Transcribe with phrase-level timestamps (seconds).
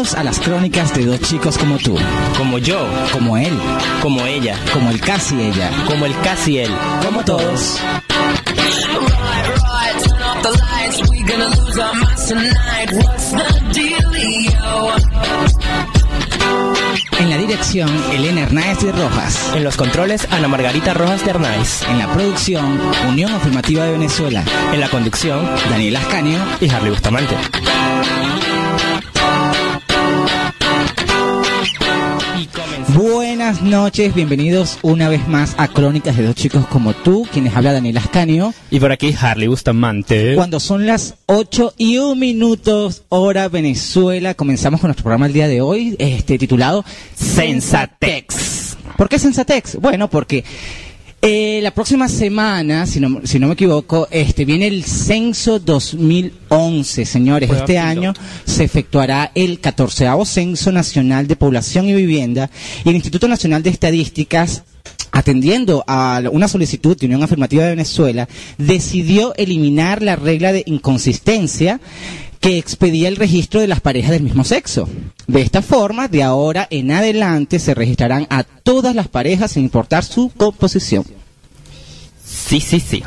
[0.00, 1.94] Bienvenidos a las crónicas de dos chicos como tú,
[2.38, 3.52] Como yo, como él,
[4.00, 6.70] como ella, como el casi ella, como el casi él.
[7.04, 7.78] como todos.
[17.18, 19.52] En la dirección, Elena Hernández de Rojas.
[19.54, 21.82] En los controles, Ana Margarita Rojas de Arnaiz.
[21.90, 24.44] En la producción, Unión Afirmativa de Venezuela.
[24.72, 26.38] En la conducción, Daniel Ascanio.
[26.58, 27.36] y Harley Bustamante.
[32.94, 37.72] Buenas noches, bienvenidos una vez más a Crónicas de dos chicos como tú, quienes habla
[37.72, 38.52] Daniel Ascanio.
[38.70, 40.34] Y por aquí Harley Bustamante.
[40.34, 45.46] Cuando son las 8 y un minutos, hora Venezuela, comenzamos con nuestro programa el día
[45.46, 48.76] de hoy, este titulado Sensatex.
[48.96, 49.76] ¿Por qué Sensatex?
[49.76, 50.44] Bueno, porque
[51.22, 57.04] eh, la próxima semana, si no, si no me equivoco, este viene el censo 2011,
[57.04, 57.50] señores.
[57.50, 58.14] Este año
[58.46, 62.50] se efectuará el 14 Censo Nacional de Población y Vivienda
[62.84, 64.62] y el Instituto Nacional de Estadísticas
[65.12, 68.28] atendiendo a una solicitud de Unión Afirmativa de Venezuela,
[68.58, 71.80] decidió eliminar la regla de inconsistencia
[72.40, 74.88] que expedía el registro de las parejas del mismo sexo.
[75.26, 80.04] De esta forma, de ahora en adelante se registrarán a todas las parejas sin importar
[80.04, 81.04] su composición.
[82.24, 83.02] Sí, sí, sí.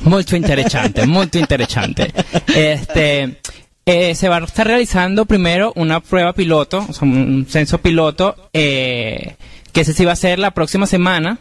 [0.00, 2.12] Molto interesante, molto interesante.
[2.54, 3.40] Este,
[3.86, 8.36] eh, se va a estar realizando primero una prueba piloto, o sea, un censo piloto,
[8.52, 9.36] eh,
[9.72, 11.38] que ese sí va a ser la próxima semana,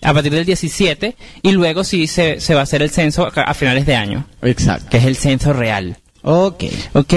[0.00, 3.30] a partir del 17, y luego sí se, se va a hacer el censo a,
[3.40, 4.88] a finales de año, Exacto.
[4.90, 5.96] que es el censo real.
[6.28, 6.64] Ok.
[6.94, 7.12] ¿Ok?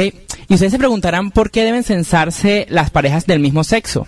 [0.47, 4.07] Y ustedes se preguntarán por qué deben censarse las parejas del mismo sexo.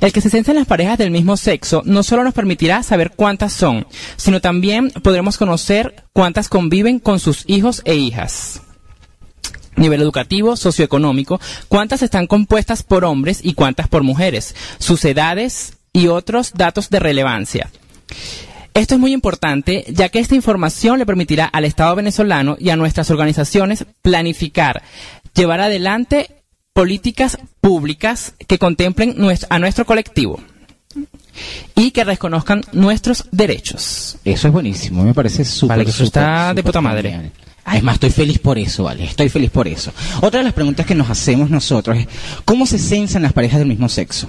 [0.00, 3.52] El que se censen las parejas del mismo sexo no solo nos permitirá saber cuántas
[3.52, 3.86] son,
[4.16, 8.62] sino también podremos conocer cuántas conviven con sus hijos e hijas.
[9.76, 16.08] Nivel educativo, socioeconómico, cuántas están compuestas por hombres y cuántas por mujeres, sus edades y
[16.08, 17.70] otros datos de relevancia.
[18.74, 22.76] Esto es muy importante, ya que esta información le permitirá al Estado venezolano y a
[22.76, 24.82] nuestras organizaciones planificar,
[25.34, 29.16] llevar adelante políticas públicas que contemplen
[29.50, 30.40] a nuestro colectivo
[31.74, 34.16] y que reconozcan nuestros derechos.
[34.24, 35.78] Eso es buenísimo, me parece súper.
[35.78, 37.10] Vale, eso está de puta madre.
[37.10, 37.32] genial.
[37.74, 39.92] Es más, estoy feliz por eso, vale, estoy feliz por eso.
[40.20, 42.08] Otra de las preguntas que nos hacemos nosotros es,
[42.44, 44.28] ¿cómo se censan las parejas del mismo sexo?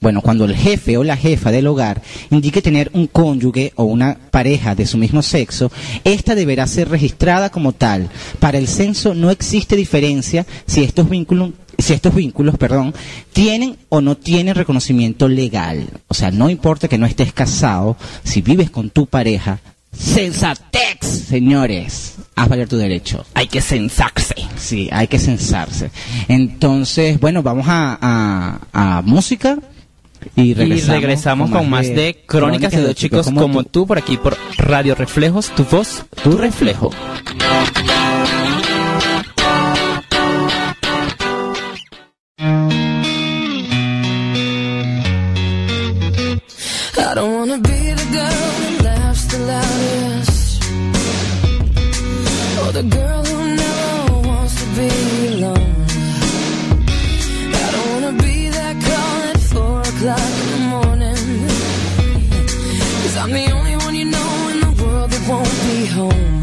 [0.00, 4.16] Bueno, cuando el jefe o la jefa del hogar indique tener un cónyuge o una
[4.30, 5.72] pareja de su mismo sexo,
[6.04, 8.10] esta deberá ser registrada como tal.
[8.38, 12.94] Para el censo no existe diferencia si estos vínculos si estos vínculos, perdón,
[13.32, 15.88] tienen o no tienen reconocimiento legal.
[16.08, 19.60] O sea, no importa que no estés casado, si vives con tu pareja,
[19.92, 22.16] Sensatex, señores.
[22.36, 23.24] Haz valer tu derecho.
[23.34, 24.34] Hay que censarse.
[24.56, 25.90] Sí, hay que censarse.
[26.28, 29.58] Entonces, bueno, vamos a, a, a música
[30.36, 34.16] y regresamos, y regresamos con, más de Crónicas de dos chicos como, tú por aquí
[34.16, 36.90] por Radio Reflejos, tu voz, tu reflejo.
[65.90, 66.39] Home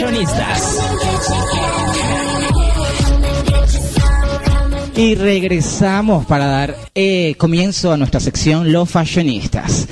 [0.00, 0.78] los fashionistas.
[4.96, 9.86] Y regresamos para dar eh, comienzo a nuestra sección Los Fashionistas.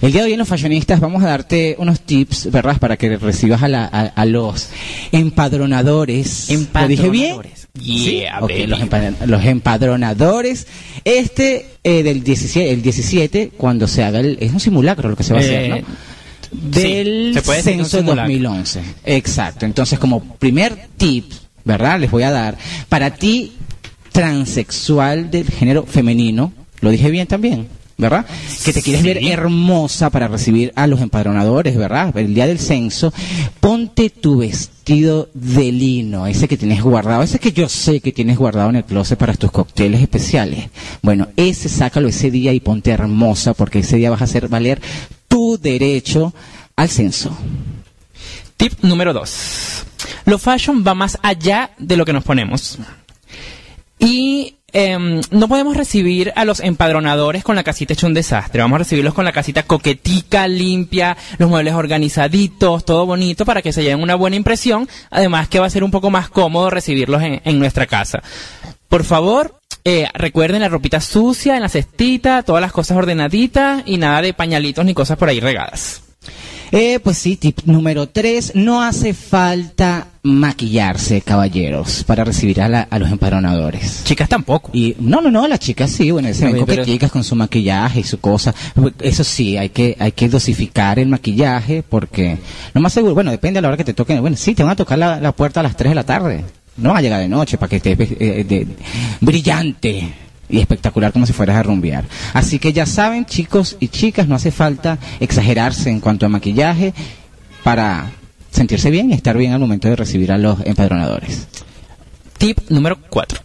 [0.00, 2.76] El día de hoy en Los Fashionistas vamos a darte unos tips, ¿verdad?
[2.78, 4.68] Para que recibas a, la- a- a los
[5.12, 6.48] empadronadores.
[6.50, 7.36] ¿Lo dije bien?
[7.80, 8.66] Sí, Yeah, ok, baby.
[8.66, 8.80] los,
[9.28, 10.66] los empadronadores.
[11.04, 14.36] Este eh, del 17, el 17, cuando se haga el...
[14.40, 15.84] Es un simulacro lo que se va a hacer, Eh,
[16.50, 18.22] sí, Del se un censo simulacro.
[18.32, 18.80] 2011.
[19.04, 19.66] Exacto.
[19.66, 21.30] Entonces, como primer tip,
[21.64, 22.00] ¿verdad?
[22.00, 22.56] Les voy a dar,
[22.88, 23.52] para ti,
[24.12, 28.26] transexual del género femenino, lo dije bien también, ¿verdad?
[28.64, 29.08] Que te quieres Sí.
[29.08, 32.16] ver hermosa para recibir a los empadronadores, ¿verdad?
[32.16, 33.12] El día del censo,
[33.60, 38.38] ponte tu vestido de lino, ese que tienes guardado, ese que yo sé que tienes
[38.38, 40.68] guardado en el closet para tus cócteles especiales.
[41.02, 44.80] Bueno, ese sácalo ese día y ponte hermosa porque ese día vas a hacer valer
[45.28, 46.32] tu derecho
[46.76, 47.36] al censo.
[48.56, 49.84] Tip número 2.
[50.24, 52.78] Lo fashion va más allá de lo que nos ponemos.
[53.98, 58.60] Y em, no podemos recibir a los empadronadores con la casita hecha un desastre.
[58.60, 63.72] Vamos a recibirlos con la casita coquetica, limpia, los muebles organizaditos, todo bonito para que
[63.72, 64.88] se lleven una buena impresión.
[65.10, 68.22] Además que va a ser un poco más cómodo recibirlos en nuestra casa.
[68.88, 73.96] Por favor, eh, recuerden la ropita sucia en la cestita, todas las cosas ordenaditas y
[73.98, 76.02] nada de pañalitos ni cosas por ahí regadas.
[76.70, 82.82] Eh, pues sí, tip número tres, no hace falta maquillarse, caballeros, para recibir a, la-
[82.90, 84.02] a los empadronadores.
[84.04, 84.68] Chicas tampoco.
[84.74, 88.04] Y no, no, no, las chicas sí, bueno, se ven coqueticas con su maquillaje y
[88.04, 88.54] su cosa.
[89.00, 92.36] Eso sí, hay que hay que dosificar el maquillaje porque
[92.74, 94.20] lo más seguro, bueno, depende a la hora que te toquen.
[94.20, 96.44] Bueno, sí, te van a tocar la, la puerta a las 3 de la tarde.
[96.78, 98.66] No va a llegar de noche para que estés eh, de-
[99.20, 100.12] brillante
[100.48, 102.04] y espectacular como si fueras a rumbear.
[102.32, 106.94] Así que ya saben, chicos y chicas, no hace falta exagerarse en cuanto a maquillaje
[107.62, 108.10] para
[108.50, 111.46] sentirse bien y estar bien al momento de recibir a los empadronadores.
[112.38, 113.40] Tip número 4.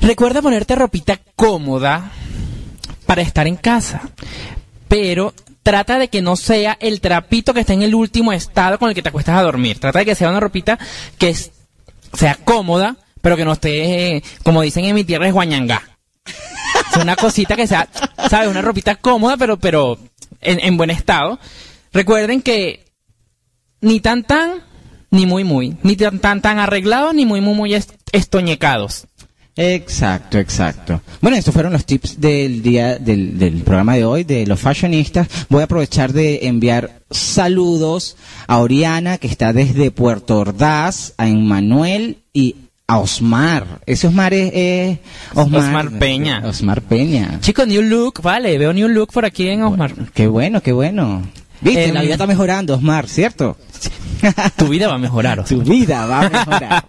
[0.00, 2.10] Recuerda ponerte ropita cómoda
[3.06, 4.02] para estar en casa.
[4.88, 5.32] Pero
[5.62, 8.94] trata de que no sea el trapito que está en el último estado con el
[8.94, 9.78] que te acuestas a dormir.
[9.78, 10.78] Trata de que sea una ropita
[11.18, 11.50] que es-
[12.14, 15.82] sea cómoda, pero que no esté, como dicen en mi tierra, es guañangá.
[16.92, 17.88] sea una cosita que sea,
[18.30, 18.48] ¿sabes?
[18.48, 19.98] Una ropita cómoda, pero, pero
[20.40, 21.38] en, en buen estado.
[21.92, 22.84] Recuerden que
[23.80, 24.62] ni tan tan,
[25.10, 25.76] ni muy muy.
[25.82, 29.06] Ni tan tan tan arreglados, ni muy muy muy est- estoñecados.
[29.60, 31.00] Exacto, exacto.
[31.20, 35.26] Bueno, estos fueron los tips del día del, del programa de hoy de los fashionistas.
[35.48, 42.18] Voy a aprovechar de enviar saludos a Oriana que está desde Puerto Ordaz, a Emmanuel
[42.32, 42.54] y
[42.86, 43.80] a Osmar.
[43.84, 44.98] Ese Osmar es,
[45.34, 46.42] Osmar, Osmar Peña.
[46.46, 47.38] Osmar Peña.
[47.40, 49.92] Chicos, New Look, vale, veo New Look por aquí en Osmar.
[50.14, 51.22] Qué bueno, qué bueno.
[51.60, 53.56] Viste, Em, la vida está mejorando, Osmar, ¿cierto?
[54.56, 55.44] Tu vida va a mejorar.
[55.48, 56.84] Tu vida va a mejorar.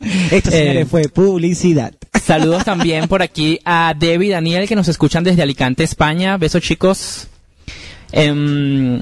[0.30, 1.92] Esto, señores, Eh, fue publicidad.
[2.24, 6.38] Saludos también por aquí a Debbie y Daniel que nos escuchan desde Alicante, España.
[6.38, 7.28] Besos, chicos.
[8.12, 9.00] Em,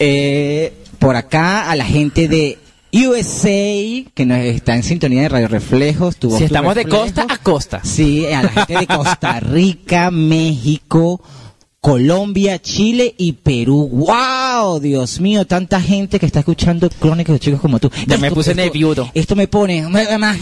[0.00, 2.56] Eh, por acá a la gente de
[2.92, 6.16] USA que nos está en sintonía de Radio Reflejos.
[6.18, 7.80] Tu voz, si tu estamos de costa a costa.
[7.82, 11.20] Sí, a la gente de Costa Rica, México,
[11.80, 13.88] Colombia, Chile y Perú.
[13.92, 14.78] ¡Wow!
[14.78, 17.90] Dios mío, tanta gente que está escuchando crónicas de chicos como tú.
[18.06, 19.10] Ya me puse nervioso.
[19.14, 20.38] Esto me pone más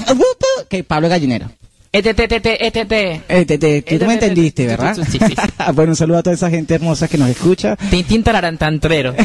[0.68, 1.50] que Pablo Gallinero.
[1.98, 2.92] ETT.
[3.28, 4.94] Eh, te- te- tú me entendiste, ¿verdad?
[4.94, 5.34] Sí, sí, sí.
[5.74, 7.76] bueno, un saludo a toda esa gente hermosa que nos escucha.
[7.90, 9.14] Tintín tararantantrero.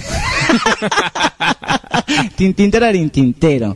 [2.36, 3.76] Tintín tararín tintero.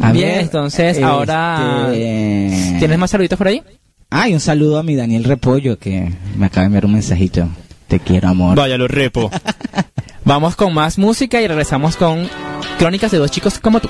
[0.00, 1.88] A Bien, entonces ahora...
[1.92, 3.62] este, ¿Tienes más saluditos por ahí?
[4.10, 7.48] Ah, y un saludo a mi Daniel Repollo que me acaba de enviar un mensajito.
[7.88, 8.56] Te quiero, amor.
[8.56, 9.30] Vaya, lo repo.
[10.24, 12.28] Vamos con más música y regresamos con
[12.78, 13.88] Crónicas de dos chicos como tú.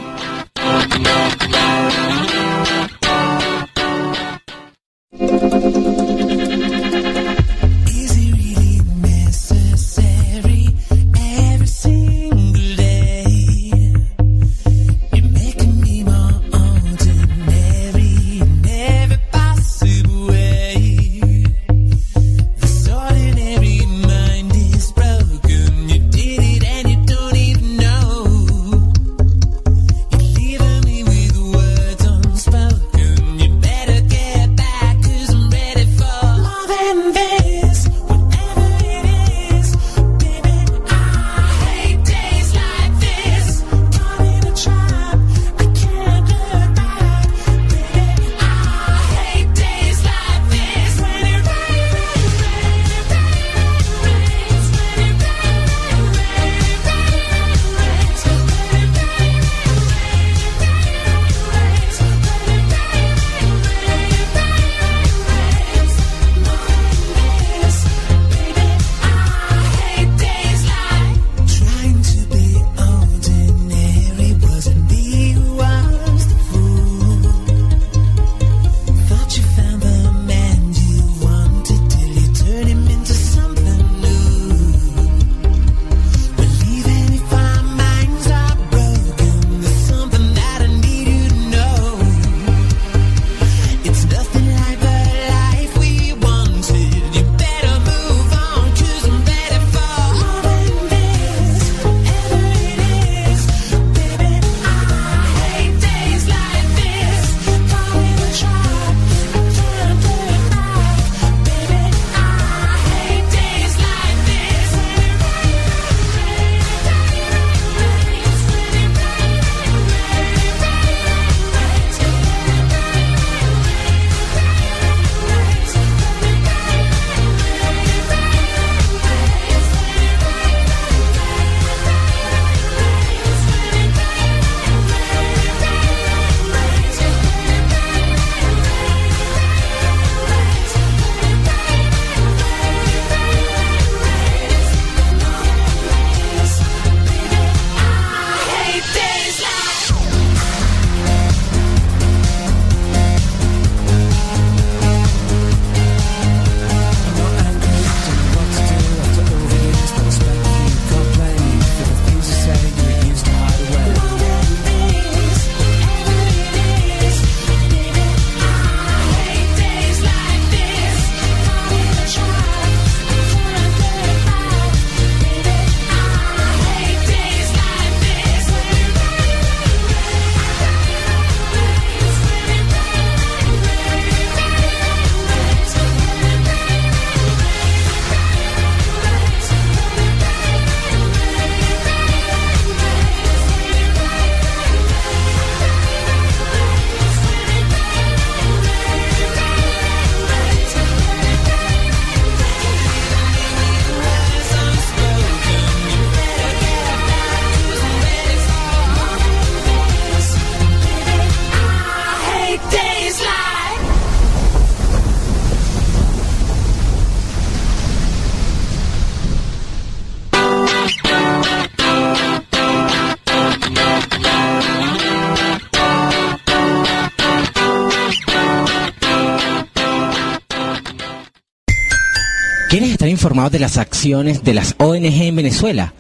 [233.52, 235.94] De las acciones de las ONG en Venezuela.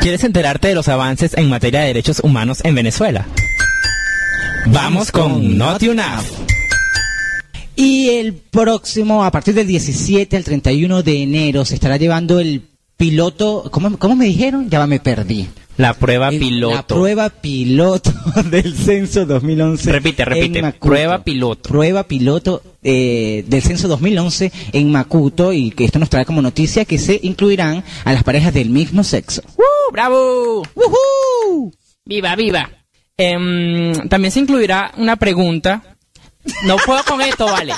[0.00, 3.26] ¿Quieres enterarte de los avances en materia de derechos humanos en Venezuela?
[4.66, 6.24] Vamos con Not Enough.
[7.76, 12.62] Y el próximo, a partir del 17 al 31 de enero, se estará llevando el
[12.96, 13.64] piloto.
[13.70, 14.70] ¿Cómo, cómo me dijeron?
[14.70, 15.48] Ya me perdí.
[15.76, 16.94] La prueba El- La piloto.
[16.94, 18.10] prueba piloto
[18.50, 19.92] del censo 2011.
[19.92, 20.72] Repite, repite.
[20.80, 21.68] Prueba piloto.
[21.68, 26.84] Prueba piloto eh, del censo 2011 en Macuto y que esto nos trae como noticia
[26.84, 29.42] que se incluirán a las parejas del mismo sexo.
[29.56, 30.62] ¡Uh, ¡Bravo!
[30.76, 31.72] ¡Woohoo!
[32.04, 32.70] ¡Viva, viva!
[33.16, 35.82] Em, también se incluirá una pregunta.
[36.64, 37.72] No puedo con esto, vale.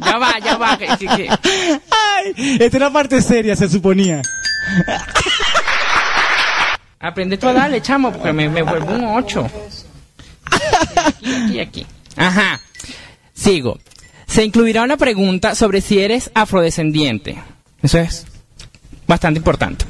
[0.00, 0.76] Ya va, ya va.
[0.76, 2.56] que- que- que- ¡Ay!
[2.58, 4.22] Esta era parte seria, se suponía.
[6.98, 9.46] Aprende tú a darle, chamo, porque me, me vuelvo un 8.
[11.06, 11.86] Aquí, aquí, aquí.
[12.16, 12.60] Ajá.
[13.34, 13.78] Sigo.
[14.32, 17.36] Se incluirá una pregunta sobre si eres afrodescendiente.
[17.82, 18.26] Eso es
[19.06, 19.84] bastante importante.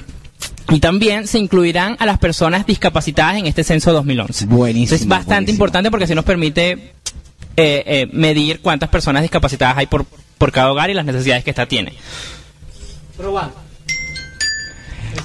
[0.71, 4.47] Y también se incluirán a las personas discapacitadas en este censo 2011.
[4.47, 5.55] Buenísimo, Eso es bastante buenísimo.
[5.55, 6.91] importante porque así nos permite eh,
[7.57, 10.07] eh, medir cuántas personas discapacitadas hay por,
[10.39, 11.93] por cada hogar y las necesidades que ésta tiene.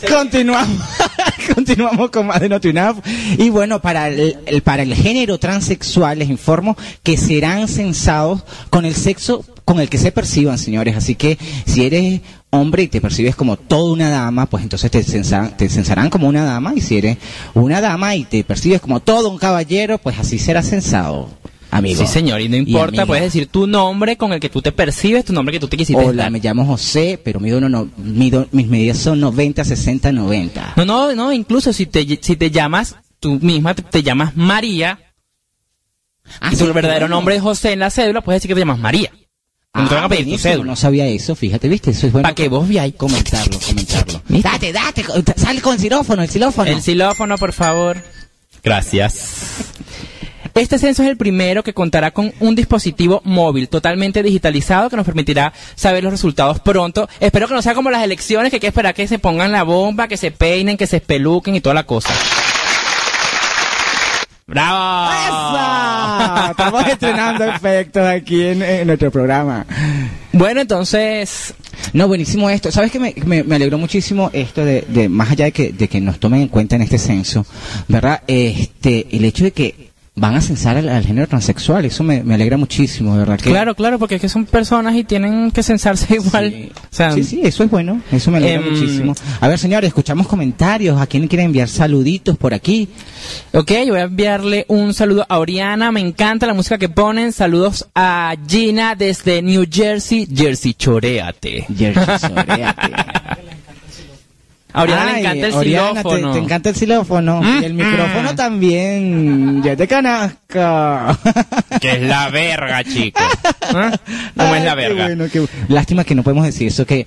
[0.06, 0.78] Continuamos.
[1.56, 2.98] Continuamos con más de Not Enough.
[3.38, 8.86] Y bueno, para el, el- para el género transexual les informo que serán censados con
[8.86, 10.96] el sexo con el que se perciban, señores.
[10.96, 15.04] Así que si eres hombre y te percibes como toda una dama, pues entonces te
[15.04, 16.74] censarán, te censarán como una dama.
[16.76, 17.18] Y si eres
[17.54, 21.30] una dama y te percibes como todo un caballero, pues así serás censado,
[21.72, 22.02] amigo.
[22.02, 25.26] Sí, señor, y no importa, puedes decir tu nombre con el que tú te percibes,
[25.26, 26.32] tu nombre que tú te quisiste Hola, dar.
[26.32, 30.74] me llamo José, pero mido uno no, mido, mis medidas son 90, 60, 90.
[30.78, 35.00] No, no, no, incluso si te, si te llamas tú misma, te, te llamas María,
[36.42, 37.16] Ah, y tu verdadero bueno.
[37.16, 39.12] nombre es José en la cédula, puedes decir que te llamas María.
[39.74, 40.70] No te van a pedir tu buenísimo, cédula.
[40.72, 41.92] No sabía eso, fíjate, ¿viste?
[41.92, 42.28] Eso es bueno.
[42.28, 42.96] Pa' que vos veáis.
[42.96, 44.22] Comentarlo, comentarlo.
[44.28, 44.50] ¿Viste?
[44.50, 45.06] Date, date,
[45.38, 46.70] sale con el xilófono, el xilófono.
[46.70, 48.04] El xilófono, por favor.
[48.64, 49.64] Gracias.
[50.58, 55.06] Este censo es el primero que contará con un dispositivo móvil totalmente digitalizado que nos
[55.06, 57.08] permitirá saber los resultados pronto.
[57.20, 59.62] Espero que no sea como las elecciones, que hay que esperar que se pongan la
[59.62, 62.12] bomba, que se peinen, que se espeluquen y toda la cosa.
[64.48, 65.12] ¡Bravo!
[65.12, 66.48] ¡Esa!
[66.52, 69.64] Estamos estrenando efectos aquí en, en nuestro programa.
[70.32, 71.54] Bueno, entonces,
[71.94, 72.72] No, buenísimo esto.
[72.72, 75.88] ¿Sabes que me, me, me alegró muchísimo esto de, de más allá de que, de
[75.88, 77.46] que nos tomen en cuenta en este censo,
[77.88, 78.24] ¿verdad?
[78.26, 79.87] Este, el hecho de que
[80.18, 83.38] van a censar al, al género transexual, eso me, me alegra muchísimo, ¿verdad?
[83.38, 86.52] Que, claro, claro, porque es que son personas y tienen que censarse igual.
[86.52, 86.72] Sí.
[86.74, 89.14] O sea, sí, sí, eso es bueno, eso me alegra Em, muchísimo.
[89.40, 91.00] A ver, señores, escuchamos comentarios.
[91.00, 92.90] ¿A quién quiere enviar saluditos por aquí?
[93.54, 97.32] Ok, yo voy a enviarle un saludo a Oriana, me encanta la música que ponen.
[97.32, 101.66] Saludos a Gina desde New Jersey, Jersey, choréate.
[101.76, 102.92] Jersey Soreate.
[104.78, 106.34] A Oriana Ay, le encanta el Oriana, te- xilófono.
[106.34, 107.42] Te, encanta el xilófono.
[107.42, 108.36] Mm, y el micrófono mm.
[108.36, 109.64] también.
[109.64, 110.38] Ya te conozco.
[111.82, 113.20] Que es la verga, chico.
[113.74, 113.92] ¿Ah?
[114.36, 115.06] ¿Cómo es Ay, la qué verga?
[115.06, 117.06] bueno, qué bu- Lástima que no podemos decir eso que,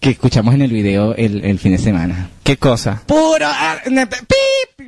[0.00, 2.28] que escuchamos en el video el, el fin de semana.
[2.42, 3.02] ¿Qué cosa?
[3.06, 3.46] Puro.
[3.46, 3.82] ar-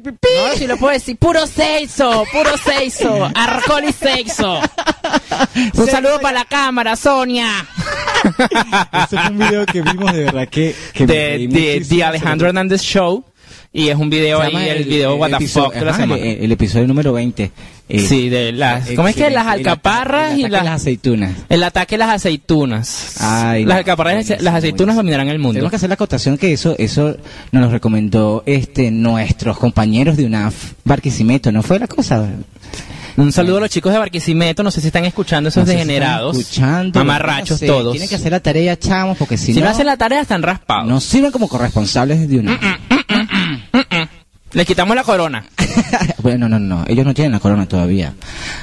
[0.04, 4.60] No, si lo puedo decir, puro sexo, puro sexo, alcohol y sexo.
[5.74, 7.46] Un saludo para la cámara, Sonia.
[9.04, 12.82] Ese fue un video que vimos de verdad que, que de, de, de Alejandro Hernández
[12.82, 13.24] Show.
[13.74, 16.22] Y es un video ahí, el, video What the fuck de la ajá, semana.
[16.22, 17.50] El, el episodio número 20.
[17.88, 18.90] Eh, sí, de las.
[18.90, 19.30] ¿Cómo es que?
[19.30, 20.62] Las alcaparras y las.
[20.64, 21.32] las aceitunas.
[21.48, 23.16] El ataque a las aceitunas.
[23.20, 25.54] Ay, las alcaparras y las aceitunas dominarán el mundo.
[25.54, 27.16] Tenemos que hacer la acotación que eso eso
[27.50, 32.28] nos lo recomendó este nuestros compañeros de UNAF, Barquisimeto, ¿no fue la cosa?
[33.16, 34.62] Un saludo a los chicos de Barquisimeto.
[34.62, 36.38] No sé si están escuchando esos No sé si están degenerados.
[36.38, 37.92] escuchando, mamarrachos no sé, todos.
[37.92, 40.42] Tienen que hacer la tarea, chamos, porque si, si no, no, hacen la tarea, están
[40.42, 40.86] raspados.
[40.88, 42.60] nos sirven como corresponsables de UNAF.
[44.52, 45.46] Les quitamos la corona.
[46.22, 48.12] bueno, no, no, ellos no tienen la corona todavía.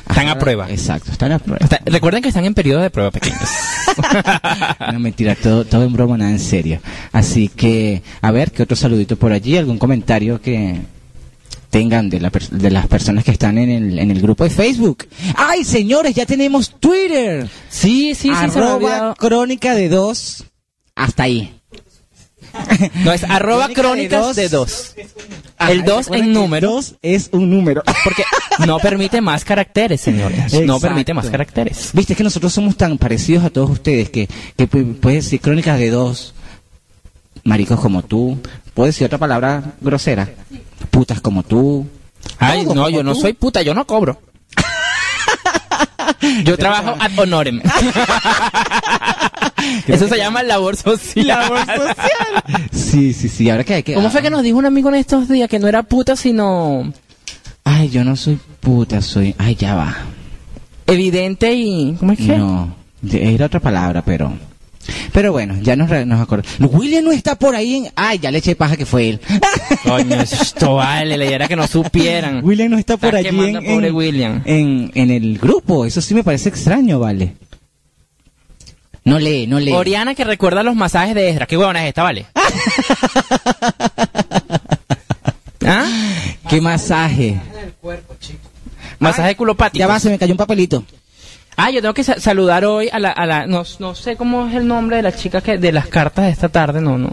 [0.07, 0.69] Están a prueba.
[0.69, 1.63] Exacto, están a prueba.
[1.63, 3.39] Está- recuerden que están en periodo de prueba pequeños.
[4.93, 6.79] no, mentira, todo, todo en broma, nada en serio.
[7.11, 9.57] Así que, a ver, ¿qué otro saludito por allí?
[9.57, 10.79] ¿Algún comentario que
[11.69, 15.07] tengan de, la de las personas que están en el, en el grupo de Facebook?
[15.35, 17.47] ¡Ay, señores, ya tenemos Twitter!
[17.69, 20.43] sí, sí, sí, arroba crónica de dos.
[20.95, 21.55] Hasta ahí.
[23.05, 24.35] No, es arroba Crónica de crónicas dos.
[24.35, 24.95] de dos.
[25.57, 26.71] Ajá, El dos recuerden en que número.
[26.71, 27.83] dos es un número.
[28.03, 28.23] Porque
[28.65, 30.51] no permite más caracteres, señores.
[30.65, 31.91] No permite más caracteres.
[31.93, 34.27] Viste que nosotros somos tan parecidos a todos ustedes que,
[34.57, 36.33] que pu- puedes decir crónicas de dos
[37.43, 38.39] maricos como tú.
[38.79, 40.29] ¿Puedo decir otra palabra grosera?
[40.89, 41.85] Putas como tú.
[42.37, 43.19] Ay, no, yo no tú.
[43.19, 44.21] soy puta, yo no cobro.
[46.45, 47.61] Yo trabajo ad honorem.
[49.87, 51.27] Eso se llama labor social.
[51.27, 52.67] Labor social.
[52.71, 53.49] Sí, sí, sí.
[53.49, 53.95] Ahora que hay que.
[53.95, 56.93] ¿Cómo fue que nos dijo un amigo en estos días que no era puta, sino
[57.65, 59.35] Ay, yo no soy puta, soy.
[59.37, 59.93] Ay, ya va.
[60.87, 61.97] evidente y.
[61.99, 62.37] ¿Cómo es que?
[62.37, 62.73] No,
[63.11, 64.31] era otra palabra, pero.
[65.13, 66.57] Pero bueno, ya nos, re- nos acordamos.
[66.73, 67.91] William no está por ahí en.
[67.95, 69.19] Ay, ya le eché paja que fue él.
[69.83, 72.43] Coño, esto vale, idea era que no supieran.
[72.43, 74.41] William no está por allí en, en- William.
[74.45, 75.85] En, en el grupo.
[75.85, 77.35] Eso sí me parece extraño, vale.
[79.05, 79.71] No lee, no lee.
[79.73, 81.45] Oriana que recuerda los masajes de Ezra.
[81.47, 82.25] Qué huevona es esta, vale.
[85.65, 85.85] ¿Ah?
[86.49, 87.39] Qué masaje.
[88.99, 89.79] Masaje culopático.
[89.79, 90.83] Ya va, se me cayó un papelito.
[91.61, 94.47] Ah, yo tengo que sa- saludar hoy a la, a la no, no sé cómo
[94.47, 97.09] es el nombre de la chica que de las cartas de esta tarde, no, no.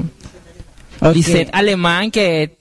[1.00, 1.14] Ok.
[1.14, 2.56] Lisette Alemán que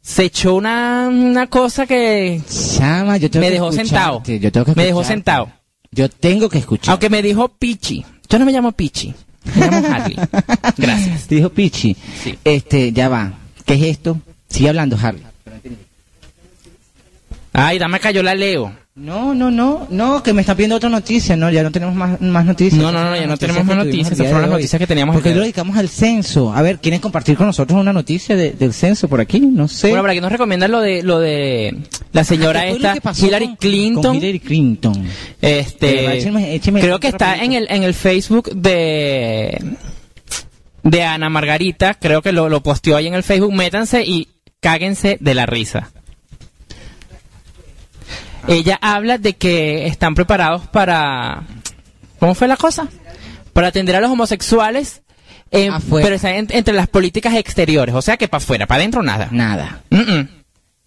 [0.00, 2.40] se echó una, una cosa que
[2.76, 4.16] Chama, yo tengo me que dejó sentado.
[4.18, 5.52] escucharte, Yo tengo que me dejó sentado.
[5.92, 6.92] Yo tengo que escuchar.
[6.92, 8.04] Aunque me dijo Pichi.
[8.28, 9.14] Yo no me llamo Pichi.
[9.54, 10.16] Me llamo Harley.
[10.78, 11.26] Gracias.
[11.28, 11.96] Te dijo Pichi.
[12.22, 12.38] Sí.
[12.44, 13.32] Este, ya va.
[13.64, 14.18] ¿Qué es esto?
[14.48, 15.22] Sigue hablando, Harley.
[17.52, 18.72] Ay, dame cayó la Leo.
[18.94, 22.20] No, no, no, no, que me está pidiendo otra noticia, no, ya no tenemos más,
[22.20, 22.78] más noticias.
[22.80, 25.34] No, no, no, ya no tenemos más noticias, esas fueron las noticias que teníamos Porque
[25.34, 26.52] lo dedicamos al censo.
[26.52, 29.40] A ver, ¿quieren compartir con nosotros una noticia de- del censo por aquí?
[29.40, 29.88] No sé.
[29.88, 31.74] Bueno, para que nos recomiendan lo de lo de
[32.12, 34.02] la señora ¿Qué fue lo esta Hillary con- Clinton.
[34.02, 35.04] con Hillary Clinton.
[35.40, 37.44] Este, écheme- écheme creo que está rapidito.
[37.46, 39.58] en el en el Facebook de
[40.82, 44.28] de Ana Margarita, creo que lo, lo posteó ahí en el Facebook, métanse y
[44.60, 45.90] cáguense de la risa.
[48.48, 51.42] Ella habla de que están preparados para
[52.18, 52.88] ¿Cómo fue la cosa?
[53.52, 55.02] Para atender a los homosexuales
[55.50, 59.02] eh, pero están en- entre las políticas exteriores, o sea que para afuera, para adentro
[59.02, 59.28] nada.
[59.30, 59.82] Nada.
[59.90, 60.28] Mm, mm.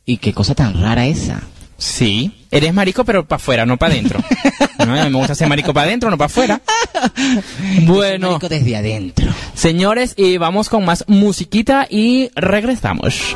[0.05, 1.41] Y qué cosa tan rara esa.
[1.77, 4.19] Sí, eres marico, pero para afuera, no para adentro.
[4.79, 6.61] no, me gusta ser marico para adentro, no para afuera.
[7.81, 9.31] Bueno, Marico desde adentro.
[9.53, 13.35] señores, y vamos con más musiquita y regresamos.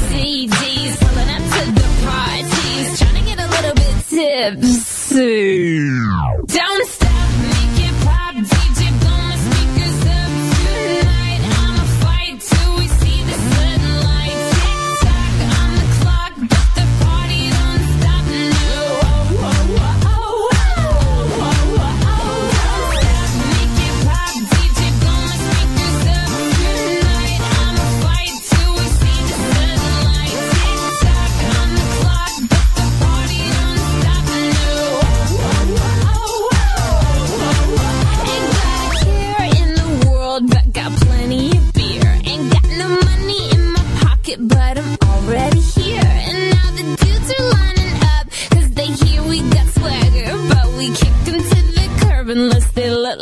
[4.31, 5.11] Tips.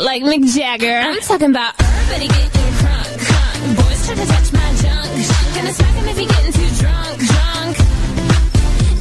[0.10, 1.02] Like Mick Jagger.
[1.06, 2.50] I'm talking about everybody getting.
[3.78, 5.56] Boys try to touch my junk, junk.
[5.56, 7.76] Gonna smack him if he getting too drunk, drunk.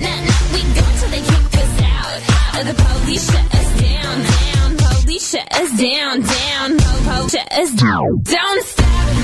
[0.05, 2.21] Nah, nah, we go till they kick us out.
[2.57, 2.65] out.
[2.69, 4.69] The police shut us down, down.
[4.77, 6.69] Police shut us down, down.
[6.77, 8.09] Po, po, shut us down.
[8.25, 9.18] Don't stop,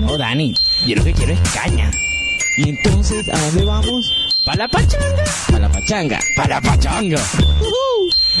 [0.00, 0.52] No, Dani,
[0.84, 1.92] yo lo que quiero es caña.
[2.56, 4.34] Y entonces, ¿a dónde vamos?
[4.44, 5.24] ¿Para la pachanga?
[5.54, 6.18] A la pachanga.
[6.34, 7.20] ¡Para la pachanga!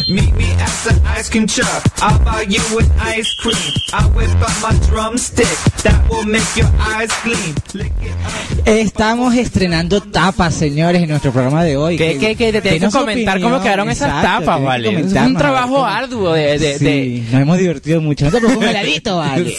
[0.08, 1.68] Meet me at the ice cream truck.
[2.02, 3.54] I'll buy you an ice cream.
[3.92, 5.46] I whip out my drumstick.
[5.84, 7.54] That will make your eyes gleam.
[7.74, 8.68] Lick it up.
[8.68, 11.96] Estamos estrenando tapas, señores, en nuestro programa de hoy.
[11.96, 12.52] ¿Qué, qué, qué?
[12.52, 15.00] Te tienes que comentar opinión, cómo quedaron esas exacto, tapas, que vale.
[15.00, 16.58] Es un trabajo arduo de...
[16.58, 18.24] de, sí, de- nos hemos divertido mucho.
[18.24, 19.54] No te preocupes, heladito, vale.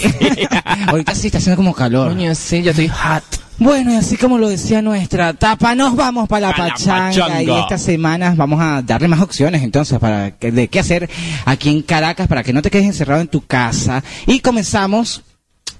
[0.87, 2.09] Ahorita sí está haciendo como calor.
[2.09, 3.23] Coño, sí, yo estoy hot.
[3.57, 7.05] Bueno, y así como lo decía nuestra tapa, nos vamos para la Pa' la pachanga.
[7.07, 7.43] pachanga.
[7.43, 11.09] Y estas semanas vamos a darle más opciones entonces para que, de qué hacer
[11.45, 14.03] aquí en Caracas para que no te quedes encerrado en tu casa.
[14.27, 15.21] Y comenzamos.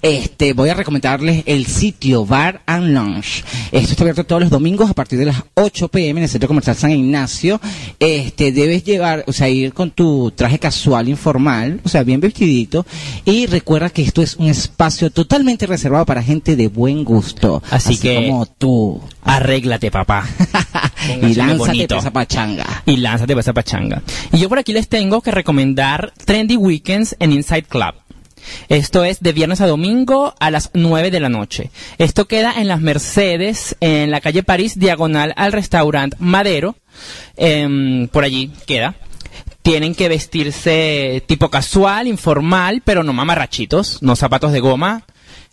[0.02, 3.44] Este, voy a recomendarles el sitio Bar and Lounge.
[3.72, 6.48] Esto está abierto todos los domingos a partir de las 8 pm en el Centro
[6.48, 7.60] Comercial San Ignacio.
[7.98, 12.86] Este, debes llevar, o sea, ir con tu traje casual informal, o sea, bien vestidito.
[13.24, 17.62] Y recuerda que esto es un espacio totalmente reservado para gente de buen gusto.
[17.70, 19.00] Así que- como tú.
[19.22, 20.24] Arréglate, papá.
[21.22, 22.82] y lánzate para esa pachanga.
[22.86, 24.02] y lánzate para esa pachanga.
[24.32, 27.94] Y yo por aquí les tengo que recomendar Trendy Weekends en Inside Club.
[28.68, 31.70] Esto es de viernes a domingo a las 9 de la noche.
[31.98, 36.76] Esto queda en las Mercedes, en la calle París, diagonal al restaurante Madero.
[37.36, 38.94] Em, por allí queda.
[39.62, 45.02] Tienen que vestirse tipo casual, informal, pero no mamarrachitos, no zapatos de goma.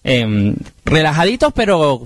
[0.05, 2.03] em, relajaditos, pero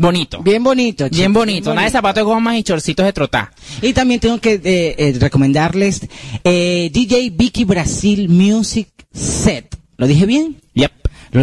[0.00, 0.42] bonito.
[0.42, 3.52] Bien bonito, Bien chicos, bonito, nada de zapatos de goma y chorcitos de trotá.
[3.82, 4.60] Y también tengo que eh,
[4.98, 6.08] eh, recomendarles
[6.44, 9.76] eh, DJ Vicky Brasil Music Set.
[9.96, 10.56] ¿Lo dije bien?
[10.74, 10.92] Yep.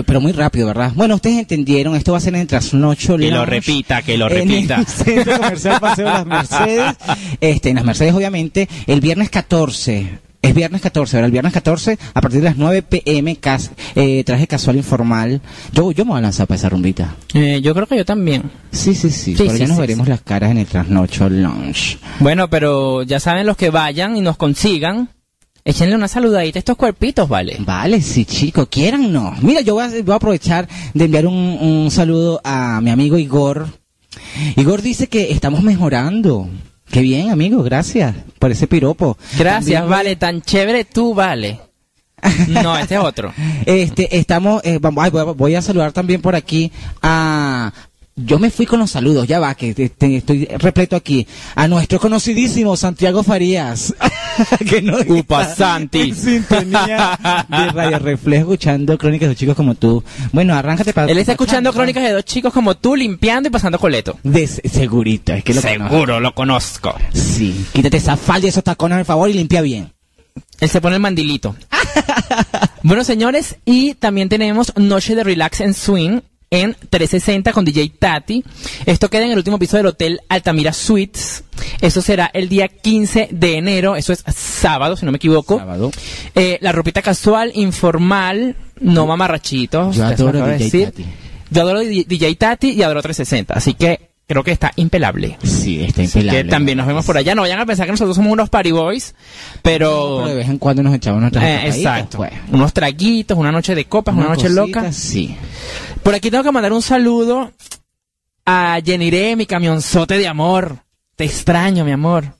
[0.05, 0.91] Pero muy rápido, ¿verdad?
[0.95, 4.49] Bueno, ustedes entendieron, esto va a ser en Trasnocho Que lo repita, que lo en
[4.49, 4.75] repita.
[4.75, 6.95] el Centro Comercial Paseo de las Mercedes.
[7.39, 10.19] Este, en las Mercedes, obviamente, el viernes 14.
[10.41, 11.25] Es viernes 14, ¿verdad?
[11.25, 15.41] El viernes 14, a partir de las 9 pm, cas- eh, traje casual informal.
[15.73, 17.15] Yo, yo me voy a lanzar para esa rumbita.
[17.33, 18.43] Eh, yo creo que yo también.
[18.71, 19.35] Sí, sí, sí.
[19.35, 20.11] Sí, Por sí, nos sí, veremos sí.
[20.11, 21.97] las caras en el Trasnocho Lounge.
[22.19, 25.09] Bueno, pero ya saben los que vayan y nos consigan.
[25.65, 27.57] Échenle una saludadita a estos cuerpitos, ¿vale?
[27.59, 29.33] Vale, sí, chicos, quieran no.
[29.41, 33.17] Mira, yo voy a, voy a aprovechar de enviar un, un saludo a mi amigo
[33.17, 33.67] Igor.
[34.55, 36.47] Igor dice que estamos mejorando.
[36.97, 39.19] Qué bien, amigo, gracias por ese piropo.
[39.37, 40.15] Gracias, También- vale.
[40.15, 41.59] Tan chévere tú, vale.
[42.47, 43.31] No, este es otro.
[43.67, 46.71] Este, estamos, eh, vamos, ay, voy, a- voy a saludar también por aquí
[47.03, 47.71] a...
[48.19, 51.27] Yo me fui con los saludos, ya va, que te- te- estoy repleto aquí.
[51.53, 53.93] A nuestro conocidísimo Santiago Farías.
[54.67, 56.01] que no Upa, Santi.
[56.01, 60.03] En sintonía de Radio Reflejo, escuchando crónicas de chicos como tú.
[60.31, 61.11] Bueno, arráncate para...
[61.11, 64.17] Él está escuchando crónicas de dos chicos como tú limpiando y pasando coleto.
[64.23, 65.89] De, segurito, es que lo conozco.
[65.89, 66.95] Seguro, lo conozco.
[67.13, 69.93] Sí, quítate esa falda y esos tacones, por favor, y limpia bien.
[70.59, 71.55] Él se pone el mandilito.
[72.81, 78.43] bueno, señores, y también tenemos Noche de Relax en Swing en 360 con DJ Tati.
[78.85, 81.43] Esto queda en el último piso del Hotel Altamira Suites.
[81.81, 83.95] Eso será el día 15 de enero.
[83.95, 85.59] Eso es sábado, si no me equivoco.
[85.59, 85.91] Sábado.
[86.35, 89.95] Eh, la ropita casual, informal, no mamarrachitos.
[89.95, 90.85] Yo adoro DJ decir.
[90.85, 91.05] Tati.
[91.49, 93.53] Yo adoro DJ Tati y adoro 360.
[93.53, 95.37] Así que creo que está impelable.
[95.43, 96.43] Sí, está Así impelable.
[96.43, 97.33] que también nos vemos por allá.
[97.33, 99.15] No vayan a pensar que nosotros somos unos party boys,
[99.61, 100.17] pero...
[100.23, 102.17] Pero de vez en cuando nos echamos nuestras Eh, exacto.
[102.17, 102.31] pues.
[102.51, 104.91] Unos traguitos, una noche de copas, una, noche cosita, loca.
[104.91, 105.35] Sí.
[106.03, 107.51] Por aquí tengo que mandar un saludo
[108.45, 110.77] a Yeniré, mi camionzote de amor.
[111.15, 112.33] Te extraño, mi amor.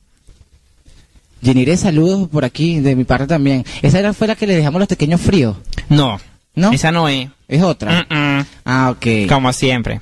[1.41, 3.63] Yeniré, saludos por aquí, de mi parte también.
[3.82, 5.56] Esa era, fue la que le dejamos los pequeños fríos,
[5.88, 6.19] No,
[6.56, 6.71] ¿no?
[6.71, 7.30] esa no es.
[7.47, 8.06] Es otra.
[8.65, 9.30] Ah, ok.
[9.30, 10.02] Como siempre.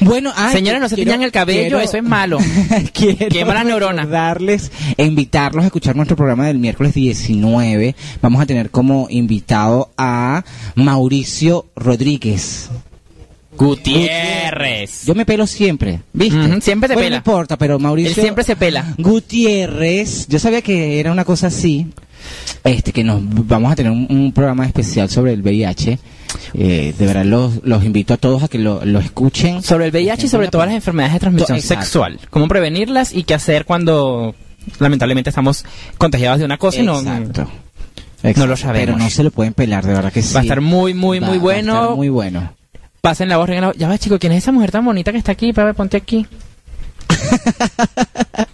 [0.00, 2.38] Bueno, ay, Señores, no se quiero- tiñan el cabello, eso es malo.
[2.92, 4.04] Quema las neuronas.
[4.06, 7.94] recordarles e invitarlos a escuchar nuestro programa del miércoles 19.
[8.22, 12.68] Vamos a tener como invitado a Mauricio Rodríguez.
[13.56, 15.04] Gutiérrez.
[15.06, 16.60] Yo me pelo siempre, ¿viste?
[16.60, 17.10] Siempre Bueno, pela.
[17.10, 18.10] No importa, pero Mauricio.
[18.10, 18.94] Él siempre se pela.
[18.98, 21.86] Gutiérrez, yo sabía que era una cosa así.
[22.64, 25.98] Este, que nos vamos a tener un, un programa especial sobre el VIH.
[26.54, 29.62] Eh, de verdad, los, los invito a todos a que lo, lo escuchen.
[29.62, 31.84] Sobre el VIH y sobre todas las enfermedades de transmisión Exacto.
[31.84, 32.20] sexual.
[32.30, 34.34] Cómo prevenirlas y qué hacer cuando
[34.78, 35.64] lamentablemente estamos
[35.98, 36.98] contagiados de una cosa y no...
[37.00, 37.48] Exacto.
[38.36, 38.86] No lo sabemos.
[38.86, 40.32] Pero no se lo pueden pelar, de verdad que sí.
[40.32, 41.82] Va a estar muy, muy, Va- muy va a bueno.
[41.82, 42.54] estar muy bueno.
[43.02, 43.76] Pasen la voz, voz.
[43.76, 45.52] Ya va, chico, ¿quién es esa mujer tan bonita que está aquí?
[45.52, 46.26] Para ponte aquí.